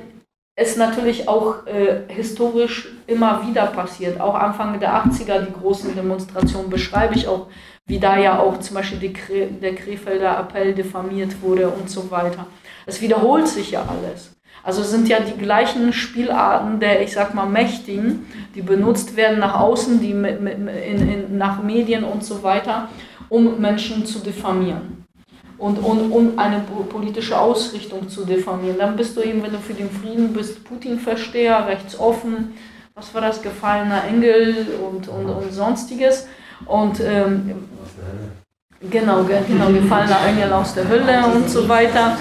[0.56, 4.20] es natürlich auch äh, historisch immer wieder passiert.
[4.22, 7.48] Auch Anfang der 80er, die großen Demonstrationen, beschreibe ich auch,
[7.86, 12.48] wie da ja auch zum Beispiel Kre der Krefelder Appell diffamiert wurde und so weiter.
[12.86, 14.32] Es wiederholt sich ja alles.
[14.64, 19.60] Also sind ja die gleichen Spielarten der, ich sag mal, Mächtigen, die benutzt werden nach
[19.60, 22.90] außen, die in, in, nach Medien und so weiter,
[23.30, 25.05] um Menschen zu diffamieren
[25.66, 28.78] und, und, und eine politische Ausrichtung zu diffamieren.
[28.78, 32.54] Dann bist du eben, wenn du für den Frieden bist, Putin-Versteher, rechtsoffen,
[32.94, 36.28] was war das, gefallener Engel und, und, und sonstiges.
[36.68, 37.68] Und ähm,
[38.92, 42.16] genau, genau, gefallener Engel aus der Hölle und so weiter.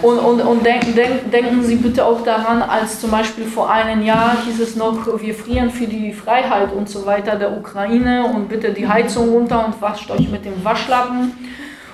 [0.00, 4.02] Und, und, und denken, denk, denken Sie bitte auch daran, als zum Beispiel vor einem
[4.02, 8.48] Jahr hieß es noch, wir frieren für die Freiheit und so weiter der Ukraine und
[8.48, 11.32] bitte die Heizung runter und wascht euch mit dem Waschlappen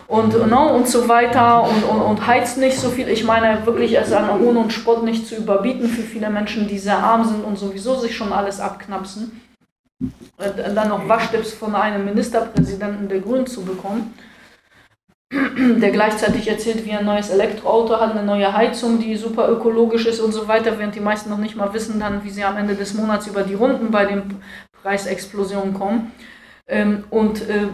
[0.06, 3.08] und, ne, und so weiter und, und, und heizt nicht so viel.
[3.08, 6.68] Ich meine wirklich, es ist an Hohn und Spott nicht zu überbieten für viele Menschen,
[6.68, 9.40] die sehr arm sind und sowieso sich schon alles abknapsen.
[10.00, 14.12] Und dann noch Waschtipps von einem Ministerpräsidenten der Grünen zu bekommen,
[15.32, 20.20] der gleichzeitig erzählt, wie ein neues Elektroauto hat, eine neue Heizung, die super ökologisch ist
[20.20, 22.74] und so weiter, während die meisten noch nicht mal wissen dann, wie sie am Ende
[22.74, 24.40] des Monats über die Runden bei den
[24.82, 26.12] Preisexplosionen kommen.
[26.66, 27.68] Ähm, und äh,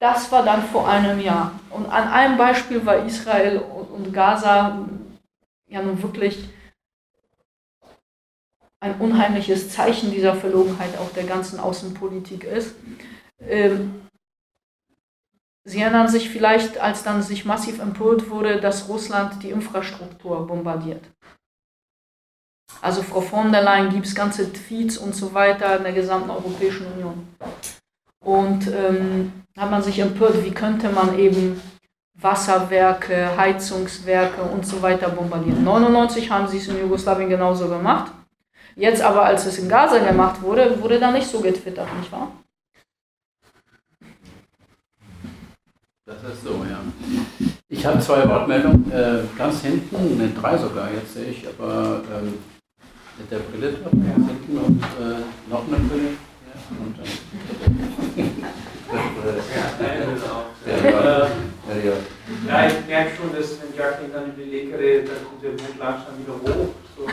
[0.00, 1.52] das war dann vor einem Jahr.
[1.70, 4.88] Und an einem Beispiel war Israel und Gaza
[5.68, 6.48] ja nun wirklich
[8.80, 12.74] ein unheimliches Zeichen dieser Verlogenheit auch der ganzen Außenpolitik ist.
[13.40, 14.02] Ähm,
[15.62, 21.04] Sie erinnern sich vielleicht, als dann sich massiv empört wurde, dass Russland die Infrastruktur bombardiert.
[22.80, 26.30] Also Frau von der Leyen gibt es ganze Tweets und so weiter in der gesamten
[26.30, 27.28] Europäischen Union.
[28.24, 31.60] Und ähm, hat man sich empört, wie könnte man eben
[32.20, 35.64] Wasserwerke, Heizungswerke und so weiter bombardieren.
[35.64, 38.12] 99 haben sie es in Jugoslawien genauso gemacht.
[38.76, 42.32] Jetzt aber, als es in Gaza gemacht wurde, wurde da nicht so getwittert, nicht wahr?
[46.06, 46.80] Das ist so, ja.
[47.68, 52.34] Ich habe zwei Wortmeldungen, äh, ganz hinten, ne, drei sogar, jetzt sehe ich, aber ähm,
[53.18, 56.16] mit der Brille drauf, ganz hinten und äh, noch eine Brille.
[56.70, 57.08] Und, äh,
[62.48, 65.50] ja, ich merke schon, dass wenn Jacqueline dann über die Leke redet, dann kommt der
[65.50, 66.68] Mund langsam wieder hoch.
[66.96, 67.06] So,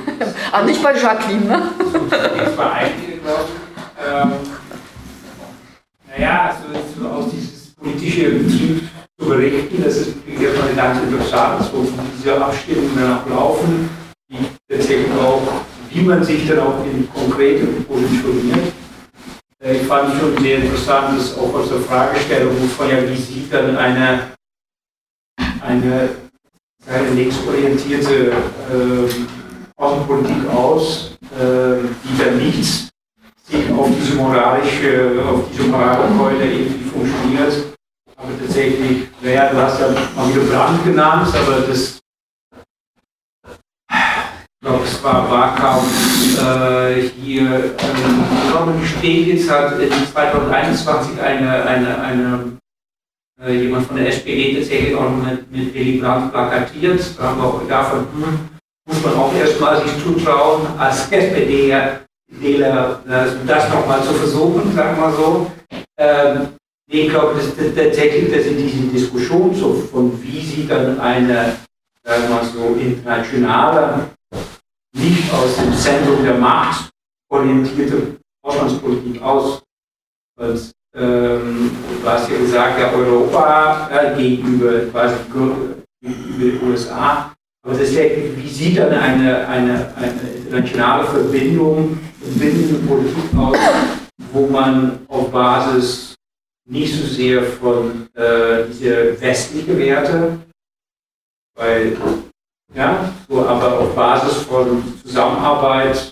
[0.51, 1.71] ah, nicht bei Jacqueline, ne?
[2.09, 3.67] Das war einige, glaube ich.
[4.05, 4.31] Ähm,
[6.07, 8.89] naja, also so aus dieses politische Betrieb
[9.19, 13.89] zu berichten, das ist erstmal ganz interessant, so wie diese Abstimmungen dann auch laufen,
[14.29, 14.37] wie
[14.69, 15.41] tatsächlich auch,
[15.89, 18.73] wie man sich dann auch in konkreten positioniert.
[19.63, 23.51] Äh, ich fand schon sehr interessant, dass auch aus der Fragestellung von ja, wie sieht
[23.51, 24.31] dann eine,
[25.61, 26.09] eine,
[26.87, 29.09] eine linksorientierte äh,
[29.75, 32.89] Außenpolitik aus, äh, die dann nicht
[33.49, 37.77] sich auf diese moralische, auf diese Moralkeule irgendwie funktioniert.
[38.15, 41.99] Aber tatsächlich, naja, du hast ja mal wieder Brand genannt, aber das
[44.59, 47.75] ich glaube, es war Wahlkampf äh, hier.
[47.77, 52.57] Ähm, ich glaube, die Steglitz hat in 2021 eine, eine, eine
[53.39, 57.01] äh, jemand von der SPD tatsächlich auch mit, mit Willy Brandt plakatiert.
[57.19, 58.49] Da haben wir auch davon, hm,
[58.87, 65.11] muss man auch erstmal sich zutrauen, als SPD-Wähler also das nochmal zu versuchen, sagen wir
[65.13, 65.51] so.
[65.99, 66.47] Ähm,
[66.89, 71.57] ich glaube, dass, dass tatsächlich, dass in diesen Diskussionen so von wie sieht dann eine,
[72.03, 74.16] sagen wir so, internationale,
[74.95, 76.89] nicht aus dem Zentrum der Macht
[77.29, 79.61] orientierte Auslandspolitik aus.
[80.39, 81.71] Und, ähm,
[82.01, 85.15] du hast ja gesagt, ja, Europa äh, gegenüber quasi
[86.01, 87.33] gegenüber den USA.
[87.63, 88.03] Aber das ist ja,
[88.35, 93.57] wie sieht dann eine, eine, eine internationale Verbindung, verbindende Politik aus,
[94.31, 96.15] wo man auf Basis
[96.69, 100.39] nicht so sehr von äh, diese westlichen Werte,
[101.55, 101.97] weil,
[102.77, 106.11] ja, so, aber auf Basis von Zusammenarbeit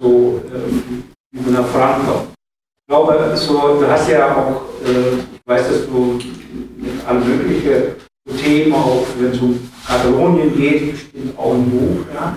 [0.00, 2.30] so äh, über nach vorankommt.
[2.32, 6.18] Ich glaube, so, du hast ja auch, äh, ich weiß, dass du
[7.06, 7.94] alle möglichen
[8.36, 12.34] Themen, auch wenn es um Katalonien geht, bestimmt auch ein Buch, ja.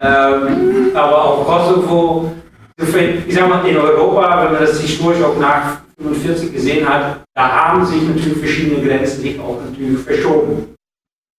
[0.00, 2.32] Ähm, aber auch Kosovo,
[2.76, 7.48] ich sag mal, in Europa, wenn man das historisch auch nach 1945 gesehen hat, da
[7.48, 10.76] haben sich natürlich verschiedene Grenzen sich auch natürlich verschoben.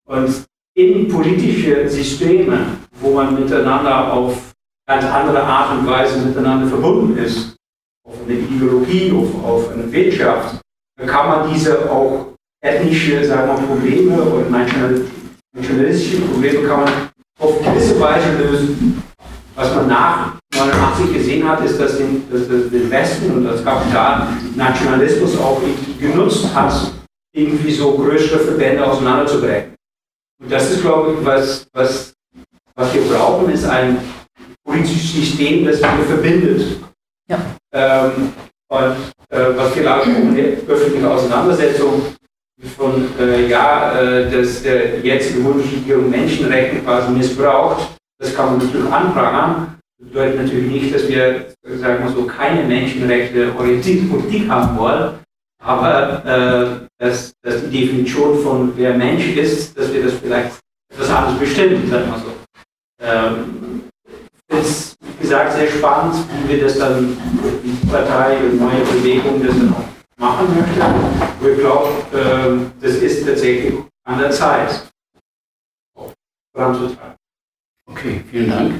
[0.06, 0.49] Und
[0.80, 4.54] in politische Systeme, wo man miteinander auf
[4.88, 7.56] ganz andere Art und Weise miteinander verbunden ist,
[8.08, 10.56] auf eine Ideologie, auf, auf eine Wirtschaft,
[11.06, 16.94] kann man diese auch ethnische sagen wir, Probleme und nationalistische Probleme kann man
[17.40, 19.04] auf gewisse Weise lösen.
[19.56, 24.28] Was man nach 1989 gesehen hat, ist, dass den, dass den Westen und das Kapital
[24.56, 25.62] Nationalismus auch
[26.00, 26.94] genutzt hat,
[27.34, 29.79] irgendwie so größere Verbände auseinanderzubrechen.
[30.42, 32.14] Und das ist, glaube ich, was, was,
[32.76, 33.98] was wir brauchen, ist ein
[34.64, 36.80] politisches System, das wir verbindet.
[37.30, 37.40] Ja.
[37.74, 38.34] Ähm,
[38.70, 38.96] und
[39.30, 42.02] äh, was vielleicht auch in der öffentlichen Auseinandersetzung
[42.78, 48.92] von, äh, ja, äh, dass der jetzige Bundesregierung Menschenrechte quasi missbraucht, das kann man natürlich
[48.92, 49.80] anprangern.
[49.98, 55.20] Das bedeutet natürlich nicht, dass wir, sagen wir so, keine Menschenrechte orientierte Politik haben wollen,
[55.62, 60.60] aber äh, dass, dass die Definition von wer Mensch ist, dass wir das vielleicht
[60.92, 62.32] etwas anders bestimmen, sagen wir so.
[63.02, 63.84] Ähm,
[64.50, 67.18] ist, wie gesagt, sehr spannend, wie wir das dann,
[67.64, 69.84] die Partei und neue Bewegung das dann auch
[70.18, 71.52] machen möchte.
[71.52, 74.90] Ich glaube, ähm, das ist tatsächlich an der Zeit,
[76.54, 77.16] voranzutreiben.
[77.86, 78.74] Okay, vielen Dank.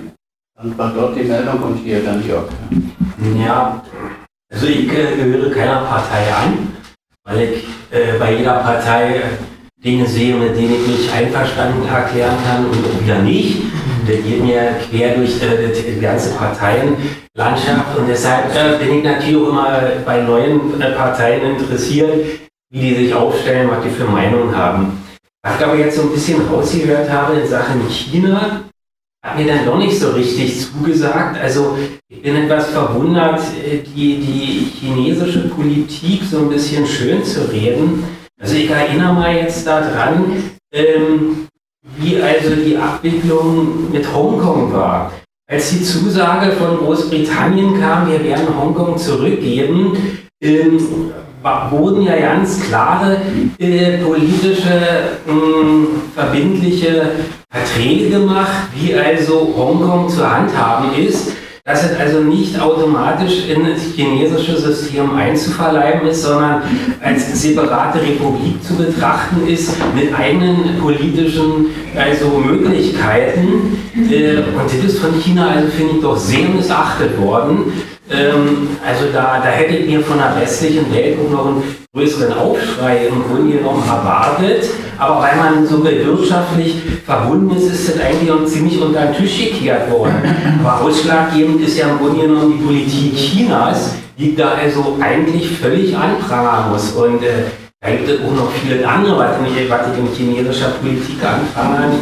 [0.56, 2.50] Dann war dort die Meldung und hier dann Jörg.
[3.38, 3.84] Ja,
[4.52, 6.74] also ich äh, gehöre keiner Partei an,
[7.24, 9.22] weil ich äh, bei jeder Partei
[9.84, 13.62] Dinge sehe, mit denen ich mich einverstanden erklären kann und wieder nicht.
[14.08, 19.38] Der geht mir quer durch äh, die ganze Parteienlandschaft und deshalb äh, bin ich natürlich
[19.38, 22.26] auch immer bei neuen äh, Parteien interessiert,
[22.72, 25.02] wie die sich aufstellen, was die für Meinungen haben.
[25.44, 28.64] Was ich aber jetzt so ein bisschen rausgehört habe in Sachen China,
[29.24, 31.38] hat mir dann doch nicht so richtig zugesagt.
[31.42, 31.78] Also
[32.08, 38.04] ich bin etwas verwundert, äh, die, die chinesische Politik so ein bisschen schön zu reden.
[38.42, 41.48] Also ich erinnere mal jetzt daran, ähm,
[41.98, 45.12] wie also die Abwicklung mit Hongkong war.
[45.50, 49.98] Als die Zusage von Großbritannien kam, wir werden Hongkong zurückgeben,
[50.42, 50.80] ähm,
[51.72, 53.18] wurden ja ganz klare
[53.58, 57.12] äh, politische, äh, verbindliche
[57.52, 61.32] Verträge gemacht, wie also Hongkong zu handhaben ist
[61.70, 66.64] dass es also nicht automatisch in das chinesische System einzuverleiben ist, sondern
[67.00, 73.78] als separate Republik zu betrachten ist, mit eigenen politischen also Möglichkeiten.
[73.96, 77.72] Äh, und das ist von China, also finde ich, doch sehr missachtet worden.
[78.10, 82.34] Ähm, also da, da hätte ich mir von der westlichen Welt auch noch einen größeren
[82.34, 84.70] Aufschrei im Grunde genommen erwartet.
[85.00, 89.38] Aber weil man so wirtschaftlich verbunden ist, ist das eigentlich auch ziemlich unter den Tisch
[89.40, 90.22] gekehrt worden.
[90.64, 95.96] Aber ausschlaggebend ist ja im Grunde genommen die Politik Chinas, die da also eigentlich völlig
[95.98, 96.92] anprangern muss.
[96.92, 97.46] Und äh,
[97.82, 101.94] da gibt es auch noch viele andere, was ich, was ich in chinesischer Politik anfangen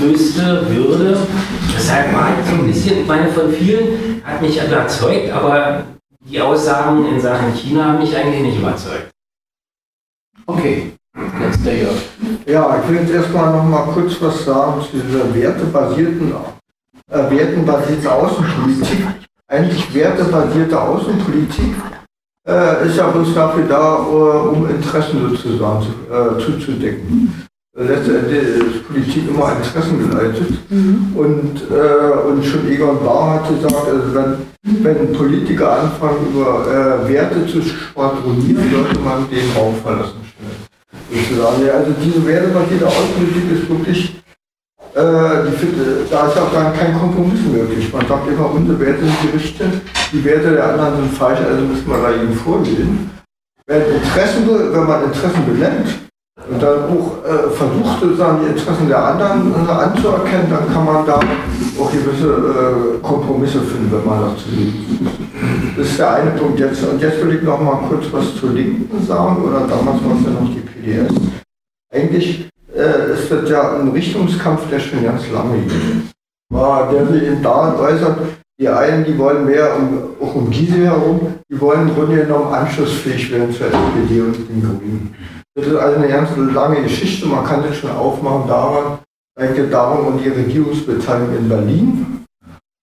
[0.00, 1.16] müsste, würde.
[1.74, 5.84] Deshalb war ich so ein bisschen, ich meine, von vielen hat mich überzeugt, aber
[6.30, 9.11] die Aussagen in Sachen China haben mich eigentlich nicht überzeugt.
[10.46, 10.92] Okay,
[11.40, 12.02] jetzt der Jörg.
[12.46, 16.32] Ja, ich will jetzt erstmal noch mal kurz was sagen zu dieser wertebasierten,
[17.10, 19.06] äh, wertenbasierten Außenpolitik.
[19.48, 21.74] Eigentlich wertebasierte Außenpolitik
[22.48, 27.46] äh, ist ja bloß dafür da, uh, um Interessen sozusagen zu, äh, zuzudecken.
[27.74, 30.70] Letztendlich ist Politik immer Interessen geleitet.
[30.70, 31.12] Mhm.
[31.14, 37.08] Und, äh, und schon Egon Bahr hat gesagt, also wenn, wenn Politiker anfangen, über äh,
[37.08, 40.21] Werte zu schwadronieren, sollte man den Raum verlassen.
[41.12, 41.70] Sozusagen.
[41.70, 44.22] Also diese wertebasierte Außenpolitik ist wirklich
[44.94, 47.92] äh, die, da ist auch gar kein Kompromiss möglich.
[47.92, 49.80] Man sagt immer, unsere Werte sind die richtigen,
[50.12, 53.10] die Werte der anderen sind falsch, also müssen wir da eben vorgehen.
[53.66, 56.01] wenn, Interessen, wenn man Interessen benennt
[56.50, 61.06] und dann auch äh, versucht, sozusagen die Interessen der anderen äh, anzuerkennen, dann kann man
[61.06, 61.20] da
[61.80, 65.06] auch gewisse äh, Kompromisse finden, wenn man dazu liegt.
[65.76, 66.82] Das ist der eine Punkt jetzt.
[66.84, 70.24] Und jetzt will ich noch mal kurz was zur Linken sagen, oder damals war es
[70.24, 71.14] ja noch die PDS.
[71.92, 75.72] Eigentlich äh, ist das ja ein Richtungskampf, der schon ganz lange geht.
[76.52, 78.18] Der sich eben daran äußert,
[78.60, 82.52] die einen, die wollen mehr um, auch um Giese herum, die wollen im Grunde genommen
[82.52, 85.14] anschlussfähig werden zur SPD und den Grünen.
[85.54, 88.98] Das ist also eine ganz lange Geschichte, man kann das schon aufmachen daran,
[89.38, 92.24] eigentlich darum um die Regierungsbeteiligung in Berlin.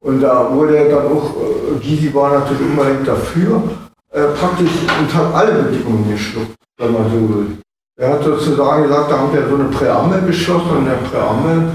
[0.04, 3.64] Und da wurde dann auch, äh, Gysi war natürlich unbedingt dafür,
[4.12, 7.58] äh, praktisch und hat alle Bedingungen geschluckt, wenn man so will.
[8.00, 11.72] Er hat sozusagen gesagt, da haben wir so eine Präambel beschlossen und in der Präambel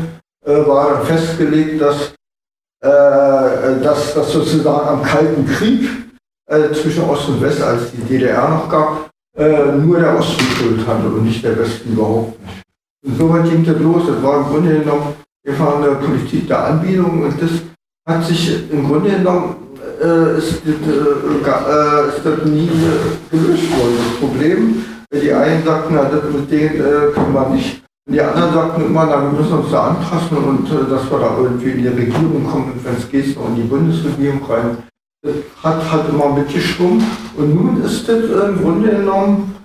[0.46, 2.14] äh, war dann festgelegt, dass,
[2.82, 5.88] äh, dass, dass sozusagen am Kalten Krieg
[6.46, 10.86] äh, zwischen Ost und West, als die DDR noch gab, äh, nur der Osten Schuld
[10.86, 12.62] hatte und nicht der Westen überhaupt nicht.
[13.04, 14.02] Und so weit ging das los.
[14.06, 15.14] Das war im Grunde genommen
[15.46, 17.50] einfach eine Politik der Anbindung und das
[18.08, 19.56] hat sich im Grunde genommen
[20.00, 22.70] äh, ist, äh, äh, ist das nie
[23.30, 23.96] gelöst worden.
[23.98, 27.82] Das Problem, die einen sagten, das mit denen äh, können wir nicht.
[28.06, 31.18] Und die anderen sagten immer, na, wir müssen uns da anpassen und äh, dass wir
[31.18, 34.78] da irgendwie in die Regierung kommen und wenn es geht, noch in die Bundesregierung rein.
[35.24, 37.02] Das hat halt immer mitgeschwungen
[37.38, 39.56] und nun ist das im Grunde genommen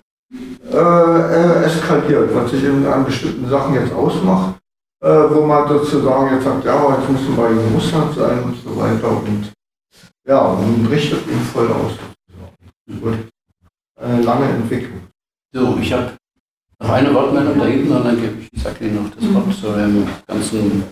[0.71, 4.55] äh, eskaliert, was sich in an bestimmten Sachen jetzt ausmacht,
[5.03, 8.77] äh, wo man sozusagen jetzt sagt, ja, jetzt müssen wir in Russland sein und so
[8.77, 9.51] weiter und
[10.25, 11.91] ja, und richtet ihn voll aus.
[13.99, 15.01] Eine lange Entwicklung.
[15.53, 16.13] So, ich habe
[16.81, 19.53] noch eine Wortmeldung da hinten und dann gebe ich, ich sage Ihnen noch das Wort
[19.53, 20.83] zu dem ganzen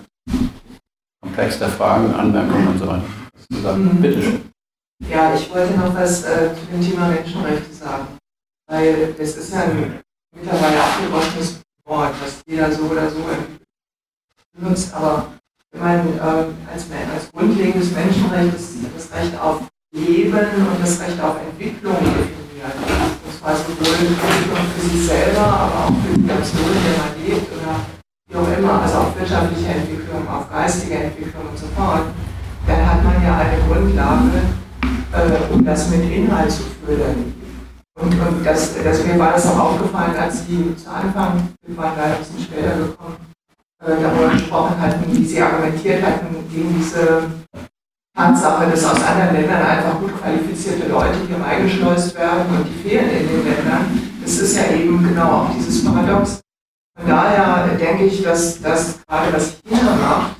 [1.21, 3.77] Komplex der Fragen, Anmerkungen und so weiter.
[3.77, 4.01] Mhm.
[4.01, 4.56] Bitte schön.
[4.99, 8.17] Ja, ich wollte noch was äh, zu dem Thema Menschenrechte sagen.
[8.67, 9.99] Weil das ist ja ein
[10.35, 13.23] mittlerweile abgedroschenes Wort, was jeder so oder so
[14.53, 14.93] benutzt.
[14.93, 15.33] Aber
[15.71, 19.61] wenn man ähm, als, als grundlegendes Menschenrecht das, das Recht auf
[19.93, 22.75] Leben und das Recht auf Entwicklung definiert,
[23.25, 27.25] und zwar sowohl Entwicklung für sich selber, aber auch für die Nation, in der man
[27.25, 27.79] lebt oder
[28.29, 32.07] wie auch immer, also auf wirtschaftliche Entwicklung, auf geistige Entwicklung und so fort,
[32.65, 34.41] dann hat man ja eine Grundlage,
[35.13, 37.33] äh, um das mit Inhalt zu füllen.
[37.99, 41.97] Und, und das, das, mir war das auch aufgefallen, als Sie zu Anfang, wir waren
[41.97, 43.17] leider ein bisschen später gekommen,
[43.83, 47.23] äh, darüber gesprochen hatten, wie Sie argumentiert hatten gegen diese
[48.15, 53.09] Tatsache, dass aus anderen Ländern einfach gut qualifizierte Leute hier eingeschleust werden und die fehlen
[53.09, 54.01] in den Ländern.
[54.23, 56.41] Das ist ja eben genau auch dieses Paradox.
[56.97, 60.35] Von daher denke ich, dass das gerade was China macht,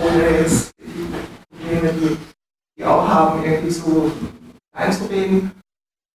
[0.00, 1.08] ohne jetzt die
[1.56, 2.16] Probleme, die
[2.78, 4.10] die auch haben, irgendwie so
[4.74, 5.52] einzureden,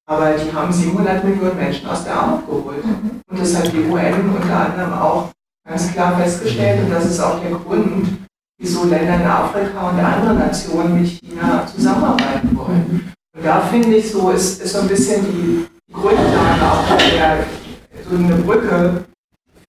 [0.07, 2.83] aber die haben 700 Millionen Menschen aus der Armut geholt.
[2.83, 5.31] Und das hat die UN unter anderem auch
[5.67, 6.83] ganz klar festgestellt.
[6.83, 8.27] Und das ist auch der Grund,
[8.59, 13.13] wieso Länder in Afrika und andere Nationen mit China zusammenarbeiten wollen.
[13.35, 17.45] Und da finde ich so, ist, ist so ein bisschen die, Grundlage auch der,
[18.09, 19.05] so eine Brücke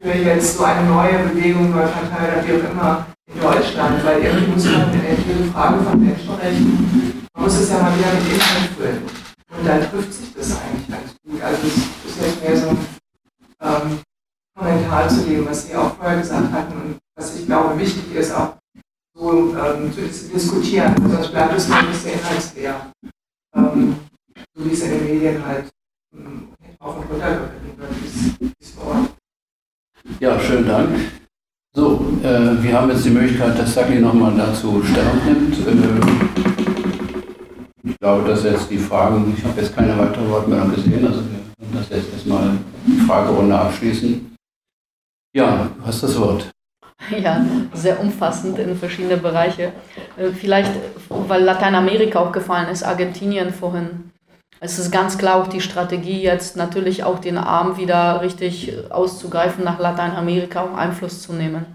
[0.00, 4.22] für jetzt so eine neue Bewegung, neue Partei oder wie auch immer in Deutschland, weil
[4.22, 8.70] irgendwie muss man diese Frage von Menschenrechten, man muss es ja mal wieder mit Inhalt
[8.76, 9.02] füllen.
[9.56, 11.42] Und dann trifft sich das eigentlich ganz gut.
[11.42, 12.78] Also es ist jetzt mehr so ein
[13.60, 14.00] ähm,
[14.58, 18.32] Kommentar zu dem, was Sie auch vorher gesagt hatten und was ich glaube wichtig ist,
[18.32, 18.56] auch
[19.14, 20.94] so ähm, zu diskutieren.
[21.10, 22.92] Sonst bleibt es nur ein bisschen inhaltsleer.
[23.54, 23.96] Ähm,
[24.54, 25.70] so wie es in den Medien halt
[26.14, 26.48] ähm,
[26.78, 27.50] auf und runter wird,
[28.58, 29.10] dieses Wort.
[30.18, 31.21] Ja, schönen Dank.
[31.74, 35.56] So, äh, wir haben jetzt die Möglichkeit, dass Saki nochmal dazu Stellung nimmt.
[35.66, 36.02] Äh,
[37.88, 41.40] ich glaube, dass jetzt die Fragen, ich habe jetzt keine weiteren Wortmeldungen gesehen, also wir
[41.58, 44.36] können das jetzt erstmal die Fragerunde abschließen.
[45.34, 46.50] Ja, du hast das Wort.
[47.18, 47.42] Ja,
[47.72, 49.72] sehr umfassend in verschiedene Bereiche.
[50.18, 50.72] Äh, vielleicht,
[51.08, 54.11] weil Lateinamerika auch gefallen ist, Argentinien vorhin.
[54.64, 59.64] Es ist ganz klar auch die Strategie, jetzt natürlich auch den Arm wieder richtig auszugreifen
[59.64, 61.66] nach Lateinamerika, um Einfluss zu nehmen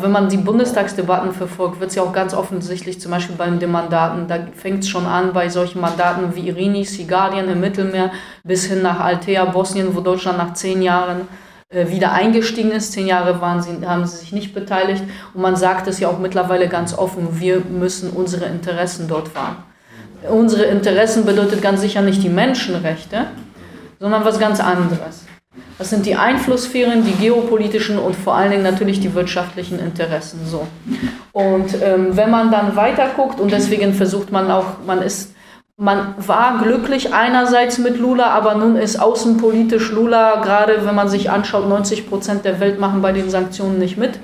[0.00, 3.70] wenn man die Bundestagsdebatten verfolgt, wird es ja auch ganz offensichtlich, zum Beispiel bei den
[3.70, 8.10] Mandaten, da fängt es schon an bei solchen Mandaten wie Irini, Sigardien im Mittelmeer
[8.42, 11.28] bis hin nach Altea, Bosnien, wo Deutschland nach zehn Jahren
[11.68, 12.92] äh, wieder eingestiegen ist.
[12.92, 15.04] Zehn Jahre waren sie, haben sie sich nicht beteiligt.
[15.34, 19.56] Und man sagt es ja auch mittlerweile ganz offen, wir müssen unsere Interessen dort wahren.
[20.30, 23.26] Unsere Interessen bedeutet ganz sicher nicht die Menschenrechte,
[24.00, 25.24] sondern was ganz anderes.
[25.78, 30.40] Das sind die Einflusssphären, die geopolitischen und vor allen Dingen natürlich die wirtschaftlichen Interessen.
[30.46, 30.66] So.
[31.32, 35.32] Und ähm, wenn man dann weiter guckt, und deswegen versucht man auch, man ist
[35.78, 41.30] man war glücklich einerseits mit Lula, aber nun ist außenpolitisch Lula, gerade wenn man sich
[41.30, 44.18] anschaut, 90 Prozent der Welt machen bei den Sanktionen nicht mit.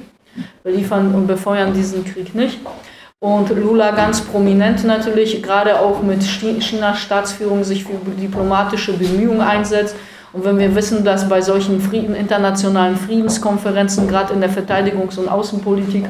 [0.63, 2.59] Wir liefern und befeuern diesen Krieg nicht.
[3.23, 9.95] Und Lula ganz prominent natürlich, gerade auch mit Chinas Staatsführung sich für diplomatische Bemühungen einsetzt.
[10.33, 15.29] Und wenn wir wissen, dass bei solchen Frieden, internationalen Friedenskonferenzen, gerade in der Verteidigungs- und
[15.29, 16.05] Außenpolitik,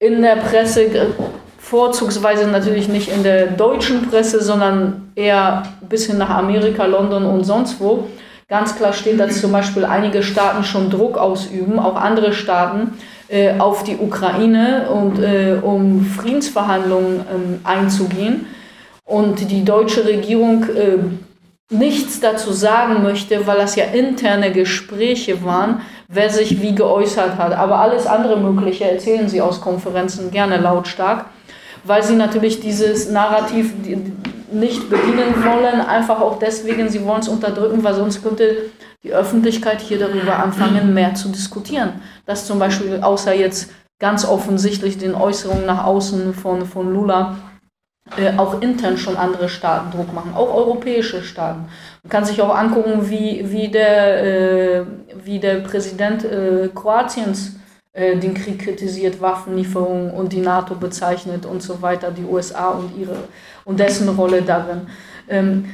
[0.00, 1.14] in der Presse
[1.56, 7.44] vorzugsweise natürlich nicht in der deutschen Presse, sondern eher bis hin nach Amerika, London und
[7.44, 8.06] sonst wo.
[8.48, 12.98] Ganz klar steht, dass zum Beispiel einige Staaten schon Druck ausüben, auch andere Staaten,
[13.28, 18.46] äh, auf die Ukraine und äh, um Friedensverhandlungen ähm, einzugehen.
[19.04, 20.98] Und die deutsche Regierung äh,
[21.70, 27.52] nichts dazu sagen möchte, weil das ja interne Gespräche waren, wer sich wie geäußert hat.
[27.52, 31.26] Aber alles andere Mögliche erzählen sie aus Konferenzen gerne lautstark
[31.84, 33.72] weil sie natürlich dieses Narrativ
[34.52, 38.70] nicht bedienen wollen, einfach auch deswegen, sie wollen es unterdrücken, weil sonst könnte
[39.02, 42.00] die Öffentlichkeit hier darüber anfangen, mehr zu diskutieren.
[42.26, 43.70] Dass zum Beispiel, außer jetzt
[44.00, 47.36] ganz offensichtlich den Äußerungen nach außen von, von Lula,
[48.16, 51.66] äh, auch intern schon andere Staaten Druck machen, auch europäische Staaten.
[52.02, 54.24] Man kann sich auch angucken, wie, wie, der,
[54.80, 54.84] äh,
[55.24, 57.56] wie der Präsident äh, Kroatiens
[57.94, 63.16] den Krieg kritisiert, Waffenlieferungen und die NATO bezeichnet und so weiter, die USA und ihre
[63.64, 64.82] und dessen Rolle darin.
[65.28, 65.64] Ähm,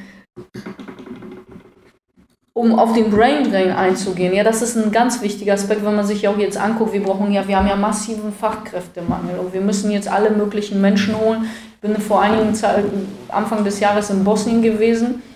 [2.57, 6.07] um auf den Brain Drain einzugehen, ja, das ist ein ganz wichtiger Aspekt, wenn man
[6.07, 9.91] sich auch jetzt anguckt, wir brauchen ja, wir haben ja massiven Fachkräftemangel und wir müssen
[9.91, 11.47] jetzt alle möglichen Menschen holen.
[11.75, 12.85] Ich bin vor einigen Zeit,
[13.29, 15.34] Anfang des Jahres in Bosnien gewesen äh,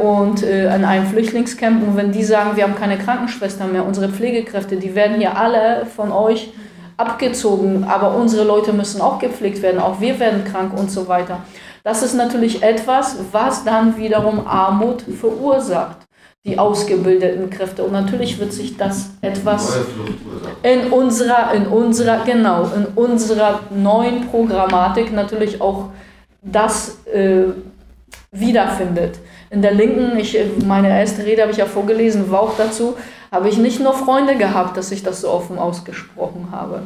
[0.00, 1.82] und äh, an einem Flüchtlingscamp.
[1.86, 5.86] Und wenn die sagen, wir haben keine Krankenschwestern mehr, unsere Pflegekräfte, die werden hier alle
[5.86, 6.52] von euch
[6.96, 11.40] abgezogen, aber unsere Leute müssen auch gepflegt werden, auch wir werden krank und so weiter.
[11.84, 15.98] Das ist natürlich etwas, was dann wiederum Armut verursacht,
[16.44, 17.84] die ausgebildeten Kräfte.
[17.84, 19.78] Und natürlich wird sich das etwas
[20.62, 25.90] in unserer, in unserer, genau, in unserer neuen Programmatik natürlich auch
[26.42, 27.44] das äh,
[28.32, 29.18] wiederfindet
[29.50, 32.96] in der Linken, ich, meine erste Rede habe ich ja vorgelesen, war auch dazu,
[33.30, 36.82] habe ich nicht nur Freunde gehabt, dass ich das so offen ausgesprochen habe.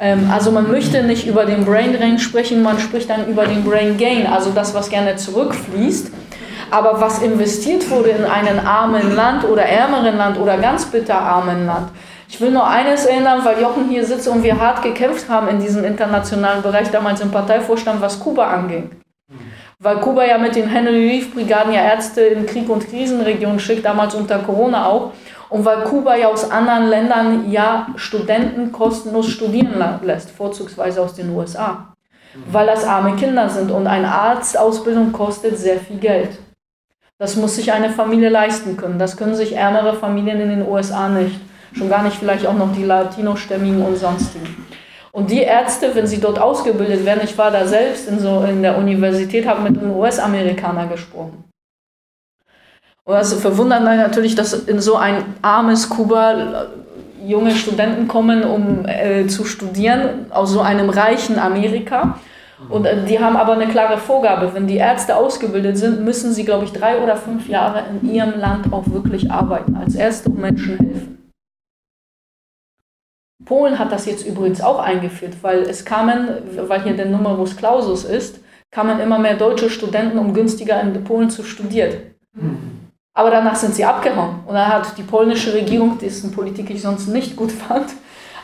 [0.00, 3.64] Ähm, also man möchte nicht über den Brain Drain sprechen, man spricht dann über den
[3.64, 6.10] Brain Gain, also das, was gerne zurückfließt.
[6.70, 11.88] Aber was investiert wurde in einen armen Land oder ärmeren Land oder ganz bitterarmen Land,
[12.28, 15.60] ich will nur eines erinnern, weil Jochen hier sitzt und wir hart gekämpft haben in
[15.60, 18.90] diesem internationalen Bereich, damals im Parteivorstand, was Kuba anging
[19.80, 23.84] weil Kuba ja mit den Henry Reef Brigaden ja Ärzte in Krieg- und Krisenregionen schickt,
[23.84, 25.12] damals unter Corona auch.
[25.50, 31.30] Und weil Kuba ja aus anderen Ländern ja Studenten kostenlos studieren lässt, vorzugsweise aus den
[31.30, 31.94] USA.
[32.50, 36.38] Weil das arme Kinder sind und eine Arztausbildung kostet sehr viel Geld.
[37.18, 38.98] Das muss sich eine Familie leisten können.
[38.98, 41.40] Das können sich ärmere Familien in den USA nicht.
[41.72, 44.66] Schon gar nicht vielleicht auch noch die Latino-Stämmigen und sonstigen.
[45.18, 48.62] Und die Ärzte, wenn sie dort ausgebildet werden, ich war da selbst in, so, in
[48.62, 51.42] der Universität, habe mit einem US-Amerikaner gesprochen.
[53.02, 58.44] Und das verwundert mich natürlich, dass in so ein armes Kuba äh, junge Studenten kommen,
[58.44, 62.20] um äh, zu studieren, aus so einem reichen Amerika.
[62.68, 64.54] Und äh, die haben aber eine klare Vorgabe.
[64.54, 68.38] Wenn die Ärzte ausgebildet sind, müssen sie, glaube ich, drei oder fünf Jahre in ihrem
[68.38, 71.17] Land auch wirklich arbeiten, als Ärzte und Menschen helfen.
[73.44, 76.28] Polen hat das jetzt übrigens auch eingeführt, weil es kamen,
[76.68, 81.30] weil hier der Numerus Clausus ist, kamen immer mehr deutsche Studenten, um günstiger in Polen
[81.30, 82.14] zu studieren.
[83.14, 84.40] Aber danach sind sie abgehauen.
[84.46, 87.90] Und dann hat die polnische Regierung, dessen Politik ich sonst nicht gut fand,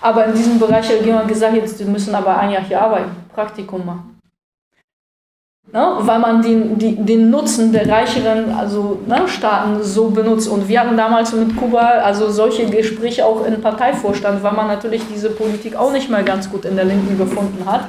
[0.00, 3.10] aber in diesem Bereich der Regierung gesagt, jetzt die müssen aber ein Jahr hier arbeiten,
[3.34, 4.13] Praktikum machen
[5.72, 10.48] ne, weil man den, die, den Nutzen der reicheren also, ne, Staaten so benutzt.
[10.48, 15.02] Und wir hatten damals mit Kuba also solche Gespräche auch im Parteivorstand, weil man natürlich
[15.12, 17.88] diese Politik auch nicht mal ganz gut in der Linken gefunden hat,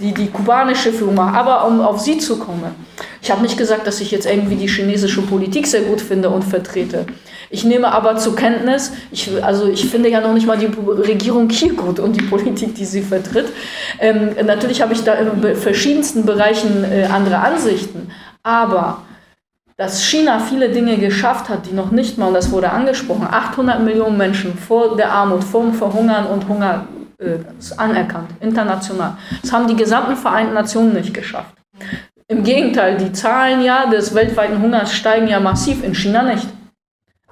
[0.00, 1.34] die die kubanische Führung macht.
[1.34, 2.74] Aber um auf sie zu kommen,
[3.20, 6.42] ich habe nicht gesagt, dass ich jetzt irgendwie die chinesische Politik sehr gut finde und
[6.42, 7.06] vertrete.
[7.52, 11.50] Ich nehme aber zur Kenntnis, ich, also ich finde ja noch nicht mal die Regierung
[11.50, 13.52] hier gut und die Politik, die sie vertritt.
[14.00, 18.10] Ähm, natürlich habe ich da in verschiedensten Bereichen äh, andere Ansichten,
[18.42, 19.02] aber
[19.76, 23.82] dass China viele Dinge geschafft hat, die noch nicht mal, und das wurde angesprochen, 800
[23.82, 26.86] Millionen Menschen vor der Armut, vor dem Verhungern und Hunger
[27.18, 27.36] äh,
[27.76, 29.18] anerkannt, international.
[29.42, 31.54] Das haben die gesamten Vereinten Nationen nicht geschafft.
[32.28, 36.48] Im Gegenteil, die Zahlen ja des weltweiten Hungers steigen ja massiv, in China nicht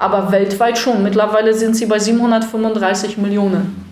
[0.00, 1.02] aber weltweit schon.
[1.02, 3.84] Mittlerweile sind sie bei 735 Millionen.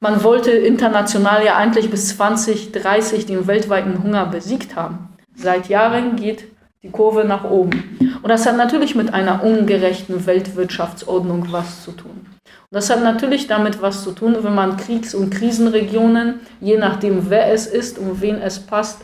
[0.00, 5.10] Man wollte international ja eigentlich bis 2030 den weltweiten Hunger besiegt haben.
[5.36, 6.44] Seit Jahren geht
[6.82, 7.98] die Kurve nach oben.
[8.20, 12.26] Und das hat natürlich mit einer ungerechten Weltwirtschaftsordnung was zu tun.
[12.40, 17.30] Und das hat natürlich damit was zu tun, wenn man Kriegs- und Krisenregionen, je nachdem
[17.30, 19.02] wer es ist und wen es passt,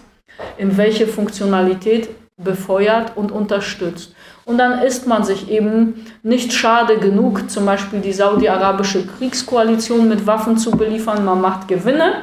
[0.58, 4.14] in welche Funktionalität befeuert und unterstützt.
[4.50, 10.26] Und dann ist man sich eben nicht schade genug, zum Beispiel die saudi-arabische Kriegskoalition mit
[10.26, 11.24] Waffen zu beliefern.
[11.24, 12.14] Man macht Gewinne.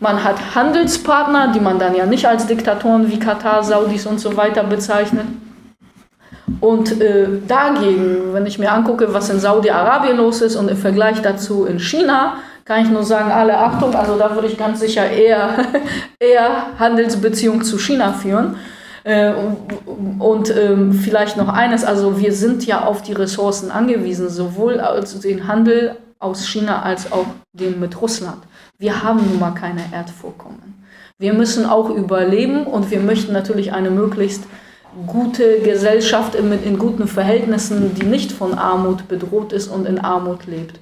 [0.00, 4.38] Man hat Handelspartner, die man dann ja nicht als Diktatoren wie Katar, Saudis und so
[4.38, 5.26] weiter bezeichnet.
[6.60, 11.20] Und äh, dagegen, wenn ich mir angucke, was in Saudi-Arabien los ist und im Vergleich
[11.20, 15.10] dazu in China, kann ich nur sagen, alle Achtung, also da würde ich ganz sicher
[15.10, 15.50] eher,
[16.18, 18.56] eher Handelsbeziehungen zu China führen.
[19.08, 24.28] Äh, und, und ähm, vielleicht noch eines, also wir sind ja auf die Ressourcen angewiesen,
[24.28, 28.42] sowohl als den Handel aus China als auch den mit Russland.
[28.76, 30.84] Wir haben nun mal keine Erdvorkommen.
[31.16, 34.44] Wir müssen auch überleben und wir möchten natürlich eine möglichst
[35.06, 40.44] gute Gesellschaft in, in guten Verhältnissen, die nicht von Armut bedroht ist und in Armut
[40.44, 40.80] lebt.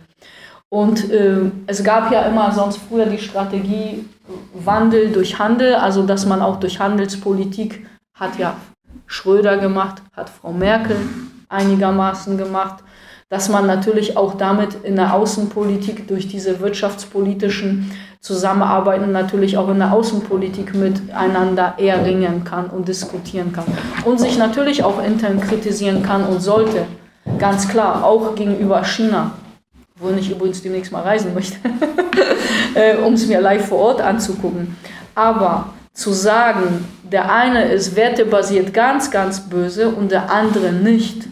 [0.69, 4.05] Und äh, es gab ja immer sonst früher die Strategie
[4.53, 7.87] Wandel durch Handel, also dass man auch durch Handelspolitik
[8.17, 8.57] hat ja
[9.07, 10.97] Schröder gemacht, hat Frau Merkel
[11.49, 12.83] einigermaßen gemacht,
[13.29, 17.91] dass man natürlich auch damit in der Außenpolitik durch diese wirtschaftspolitischen
[18.21, 23.65] Zusammenarbeiten natürlich auch in der Außenpolitik miteinander erringen kann und diskutieren kann.
[24.05, 26.87] Und sich natürlich auch intern kritisieren kann und sollte.
[27.39, 29.33] Ganz klar, auch gegenüber China,
[29.99, 31.57] wo ich übrigens demnächst mal reisen möchte,
[32.75, 34.77] äh, um es mir live vor Ort anzugucken.
[35.15, 41.27] Aber zu sagen, der eine ist wertebasiert ganz, ganz böse und der andere nicht.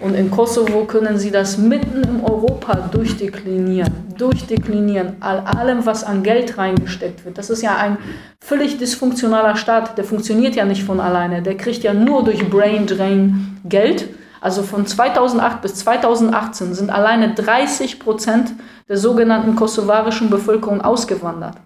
[0.00, 6.22] Und in Kosovo können sie das mitten in Europa durchdeklinieren, durchdeklinieren, all allem, was an
[6.22, 7.36] Geld reingesteckt wird.
[7.38, 7.98] Das ist ja ein
[8.40, 12.86] völlig dysfunktionaler Staat, der funktioniert ja nicht von alleine, der kriegt ja nur durch Brain
[12.86, 14.08] Drain Geld.
[14.40, 18.52] Also von 2008 bis 2018 sind alleine 30 Prozent
[18.88, 21.56] der sogenannten kosovarischen Bevölkerung ausgewandert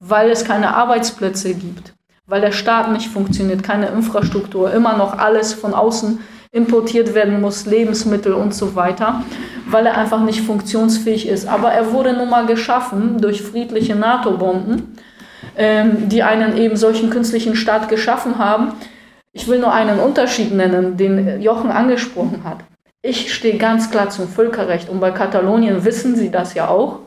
[0.00, 1.94] weil es keine Arbeitsplätze gibt,
[2.26, 6.20] weil der Staat nicht funktioniert, keine Infrastruktur, immer noch alles von außen
[6.52, 9.22] importiert werden muss, Lebensmittel und so weiter,
[9.68, 11.46] weil er einfach nicht funktionsfähig ist.
[11.46, 14.96] Aber er wurde nun mal geschaffen durch friedliche NATO-Bomben,
[15.56, 18.72] ähm, die einen eben solchen künstlichen Staat geschaffen haben.
[19.32, 22.58] Ich will nur einen Unterschied nennen, den Jochen angesprochen hat.
[23.02, 27.00] Ich stehe ganz klar zum Völkerrecht und bei Katalonien wissen Sie das ja auch.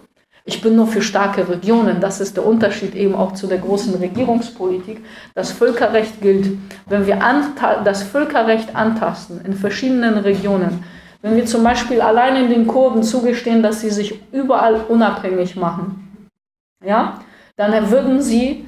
[0.49, 2.01] Ich bin nur für starke Regionen.
[2.01, 5.05] Das ist der Unterschied eben auch zu der großen Regierungspolitik.
[5.35, 6.57] Das Völkerrecht gilt.
[6.87, 7.19] Wenn wir
[7.83, 10.83] das Völkerrecht antasten in verschiedenen Regionen,
[11.21, 16.31] wenn wir zum Beispiel allein in den Kurden zugestehen, dass sie sich überall unabhängig machen,
[16.83, 17.19] ja,
[17.55, 18.65] dann würden sie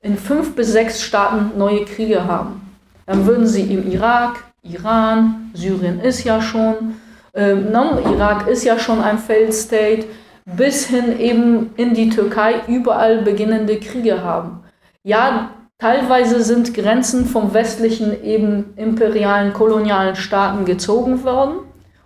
[0.00, 2.74] in fünf bis sechs Staaten neue Kriege haben.
[3.06, 6.96] Dann würden sie im Irak, Iran, Syrien ist ja schon,
[7.32, 10.06] äh, Irak ist ja schon ein Failed State,
[10.44, 14.60] bis hin eben in die Türkei überall beginnende Kriege haben.
[15.04, 21.60] Ja, teilweise sind Grenzen vom westlichen eben imperialen kolonialen Staaten gezogen worden.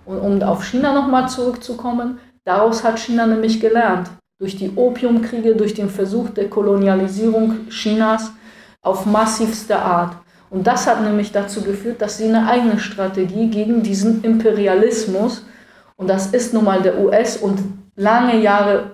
[0.04, 4.08] Und um auf China nochmal zurückzukommen, daraus hat China nämlich gelernt.
[4.38, 8.32] Durch die Opiumkriege, durch den Versuch der Kolonialisierung Chinas
[8.82, 10.16] auf massivste Art.
[10.48, 15.44] Und das hat nämlich dazu geführt, dass sie eine eigene Strategie gegen diesen Imperialismus,
[15.96, 17.58] und das ist nun mal der US- und
[17.96, 18.92] lange Jahre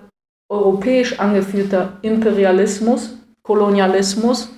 [0.49, 4.49] europäisch angeführter Imperialismus, Kolonialismus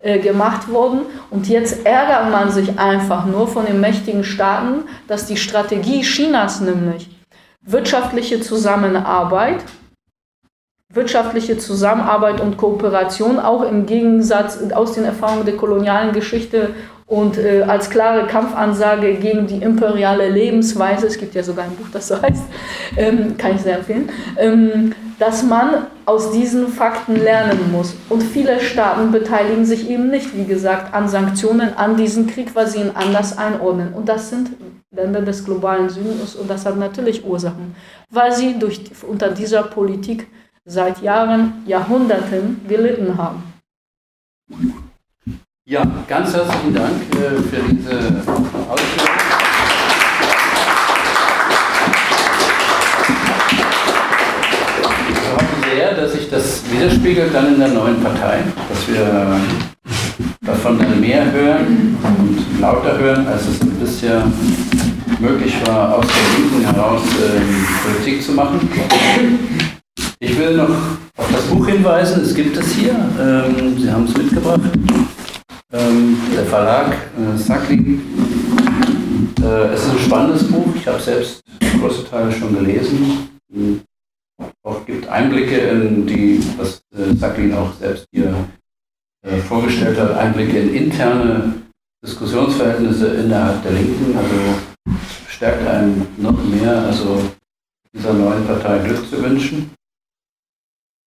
[0.00, 1.02] äh, gemacht worden.
[1.30, 6.60] Und jetzt ärgert man sich einfach nur von den mächtigen Staaten, dass die Strategie Chinas
[6.60, 7.10] nämlich
[7.62, 9.64] wirtschaftliche Zusammenarbeit,
[10.92, 16.74] wirtschaftliche Zusammenarbeit und Kooperation auch im Gegensatz aus den Erfahrungen der kolonialen Geschichte
[17.06, 21.88] und äh, als klare Kampfansage gegen die imperiale Lebensweise, es gibt ja sogar ein Buch,
[21.92, 22.44] das so heißt,
[22.96, 27.94] ähm, kann ich sehr empfehlen, ähm, dass man aus diesen Fakten lernen muss.
[28.08, 32.66] Und viele Staaten beteiligen sich eben nicht, wie gesagt, an Sanktionen, an diesen Krieg, weil
[32.66, 33.92] sie ihn anders einordnen.
[33.92, 34.50] Und das sind
[34.90, 37.74] Länder des globalen Südens und das hat natürlich Ursachen,
[38.10, 40.28] weil sie durch, unter dieser Politik
[40.64, 43.42] seit Jahren, Jahrhunderten gelitten haben.
[45.66, 48.20] Ja, ganz herzlichen Dank äh, für diese
[48.68, 49.08] Ausführung.
[55.08, 59.40] Wir hoffen sehr, dass sich das widerspiegelt dann in der neuen Partei, dass wir
[60.42, 64.22] davon dann mehr hören und lauter hören, als es bisher
[65.18, 68.68] möglich war, aus der Linken heraus äh, Politik zu machen.
[70.18, 70.68] Ich will noch
[71.16, 74.60] auf das Buch hinweisen, es gibt es hier, ähm, Sie haben es mitgebracht.
[75.74, 78.00] Ähm, der Verlag äh, Sacklin.
[79.42, 80.72] Äh, es ist ein spannendes Buch.
[80.76, 81.42] Ich habe selbst
[81.80, 83.80] große Teile schon gelesen.
[84.62, 88.48] Auch gibt Einblicke in die, was äh, Sacklin auch selbst hier
[89.26, 91.54] äh, vorgestellt hat, Einblicke in interne
[92.06, 94.16] Diskussionsverhältnisse innerhalb der Linken.
[94.16, 94.96] Also
[95.28, 97.20] stärkt einen noch mehr, also
[97.92, 99.72] dieser neuen Partei Glück zu wünschen.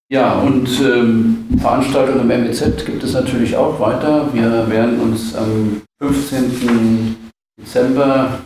[0.10, 4.34] Ja, und ähm, Veranstaltungen im MEZ gibt es natürlich auch weiter.
[4.34, 7.18] Wir werden uns am 15.
[7.60, 8.40] Dezember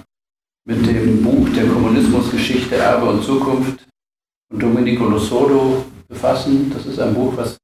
[0.65, 3.87] mit dem Buch der Kommunismusgeschichte, Erbe und Zukunft
[4.49, 6.71] von Domenico Losodo befassen.
[6.73, 7.57] Das ist ein Buch, was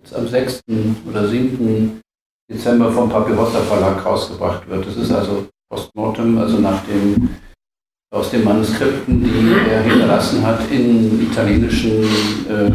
[0.00, 0.60] jetzt am 6.
[1.08, 2.00] oder 7.
[2.48, 4.86] Dezember vom Papyrota Verlag rausgebracht wird.
[4.86, 7.28] Das ist also postmortem, also nach dem,
[8.14, 12.04] aus den Manuskripten, die er hinterlassen hat in italienischen
[12.48, 12.70] äh,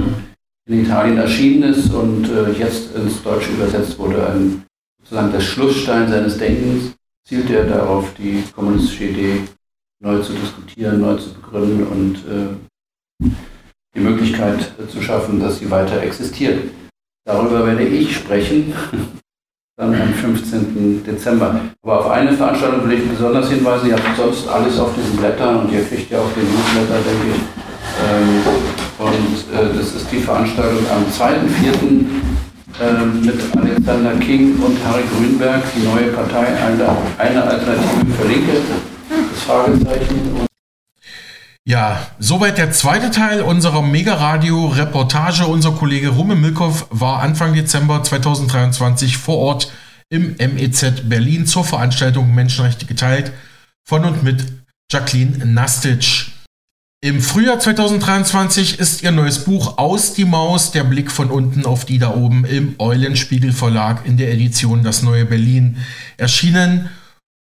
[0.72, 4.64] in Italien erschienen ist und äh, jetzt ins Deutsche übersetzt wurde, ein,
[5.04, 6.94] sozusagen der Schlussstein seines Denkens,
[7.28, 9.44] zielt er darauf, die kommunistische Idee
[10.02, 13.30] neu zu diskutieren, neu zu begründen und äh,
[13.96, 16.72] die Möglichkeit zu schaffen, dass sie weiter existiert.
[17.26, 18.74] Darüber werde ich sprechen,
[19.78, 21.04] dann am 15.
[21.04, 21.60] Dezember.
[21.84, 25.66] Aber auf eine Veranstaltung will ich besonders hinweisen, ihr habt sonst alles auf diesen Blättern
[25.66, 27.42] und ihr kriegt ja auch den Newsletter, denke ich.
[28.04, 32.06] Ähm, und äh, das ist die Veranstaltung am 2.4.
[32.80, 38.54] Äh, mit Alexander King und Harry Grünberg, die neue Partei, eine, eine Alternative für Linke.
[39.10, 40.48] Das Fragezeichen.
[41.66, 45.46] Ja, soweit der zweite Teil unserer Mega-Radio-Reportage.
[45.46, 49.72] Unser Kollege Rumme Milkow war Anfang Dezember 2023 vor Ort
[50.10, 53.32] im MEZ Berlin zur Veranstaltung Menschenrechte geteilt
[53.84, 54.46] von und mit
[54.92, 56.32] Jacqueline Nastic.
[57.04, 61.84] Im Frühjahr 2023 ist ihr neues Buch Aus die Maus, der Blick von unten auf
[61.84, 65.78] die da oben im Eulenspiegel Verlag in der Edition Das Neue Berlin
[66.18, 66.92] erschienen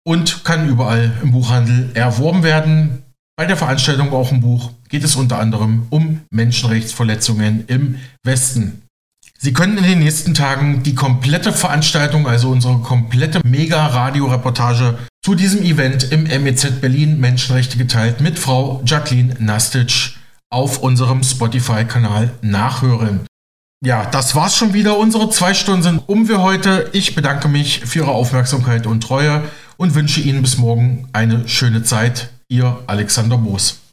[0.05, 3.05] und kann überall im Buchhandel erworben werden.
[3.37, 8.83] Bei der Veranstaltung auch im Buch geht es unter anderem um Menschenrechtsverletzungen im Westen.
[9.45, 15.63] Sie können in den nächsten Tagen die komplette Veranstaltung, also unsere komplette Mega-Radio-Reportage zu diesem
[15.63, 20.15] Event im MEZ Berlin Menschenrechte geteilt mit Frau Jacqueline Nastic
[20.49, 23.27] auf unserem Spotify-Kanal nachhören.
[23.85, 24.97] Ja, das war's schon wieder.
[24.97, 26.89] Unsere zwei Stunden sind um für heute.
[26.95, 29.43] Ich bedanke mich für Ihre Aufmerksamkeit und Treue
[29.77, 32.31] und wünsche Ihnen bis morgen eine schöne Zeit.
[32.49, 33.84] Ihr Alexander Moos.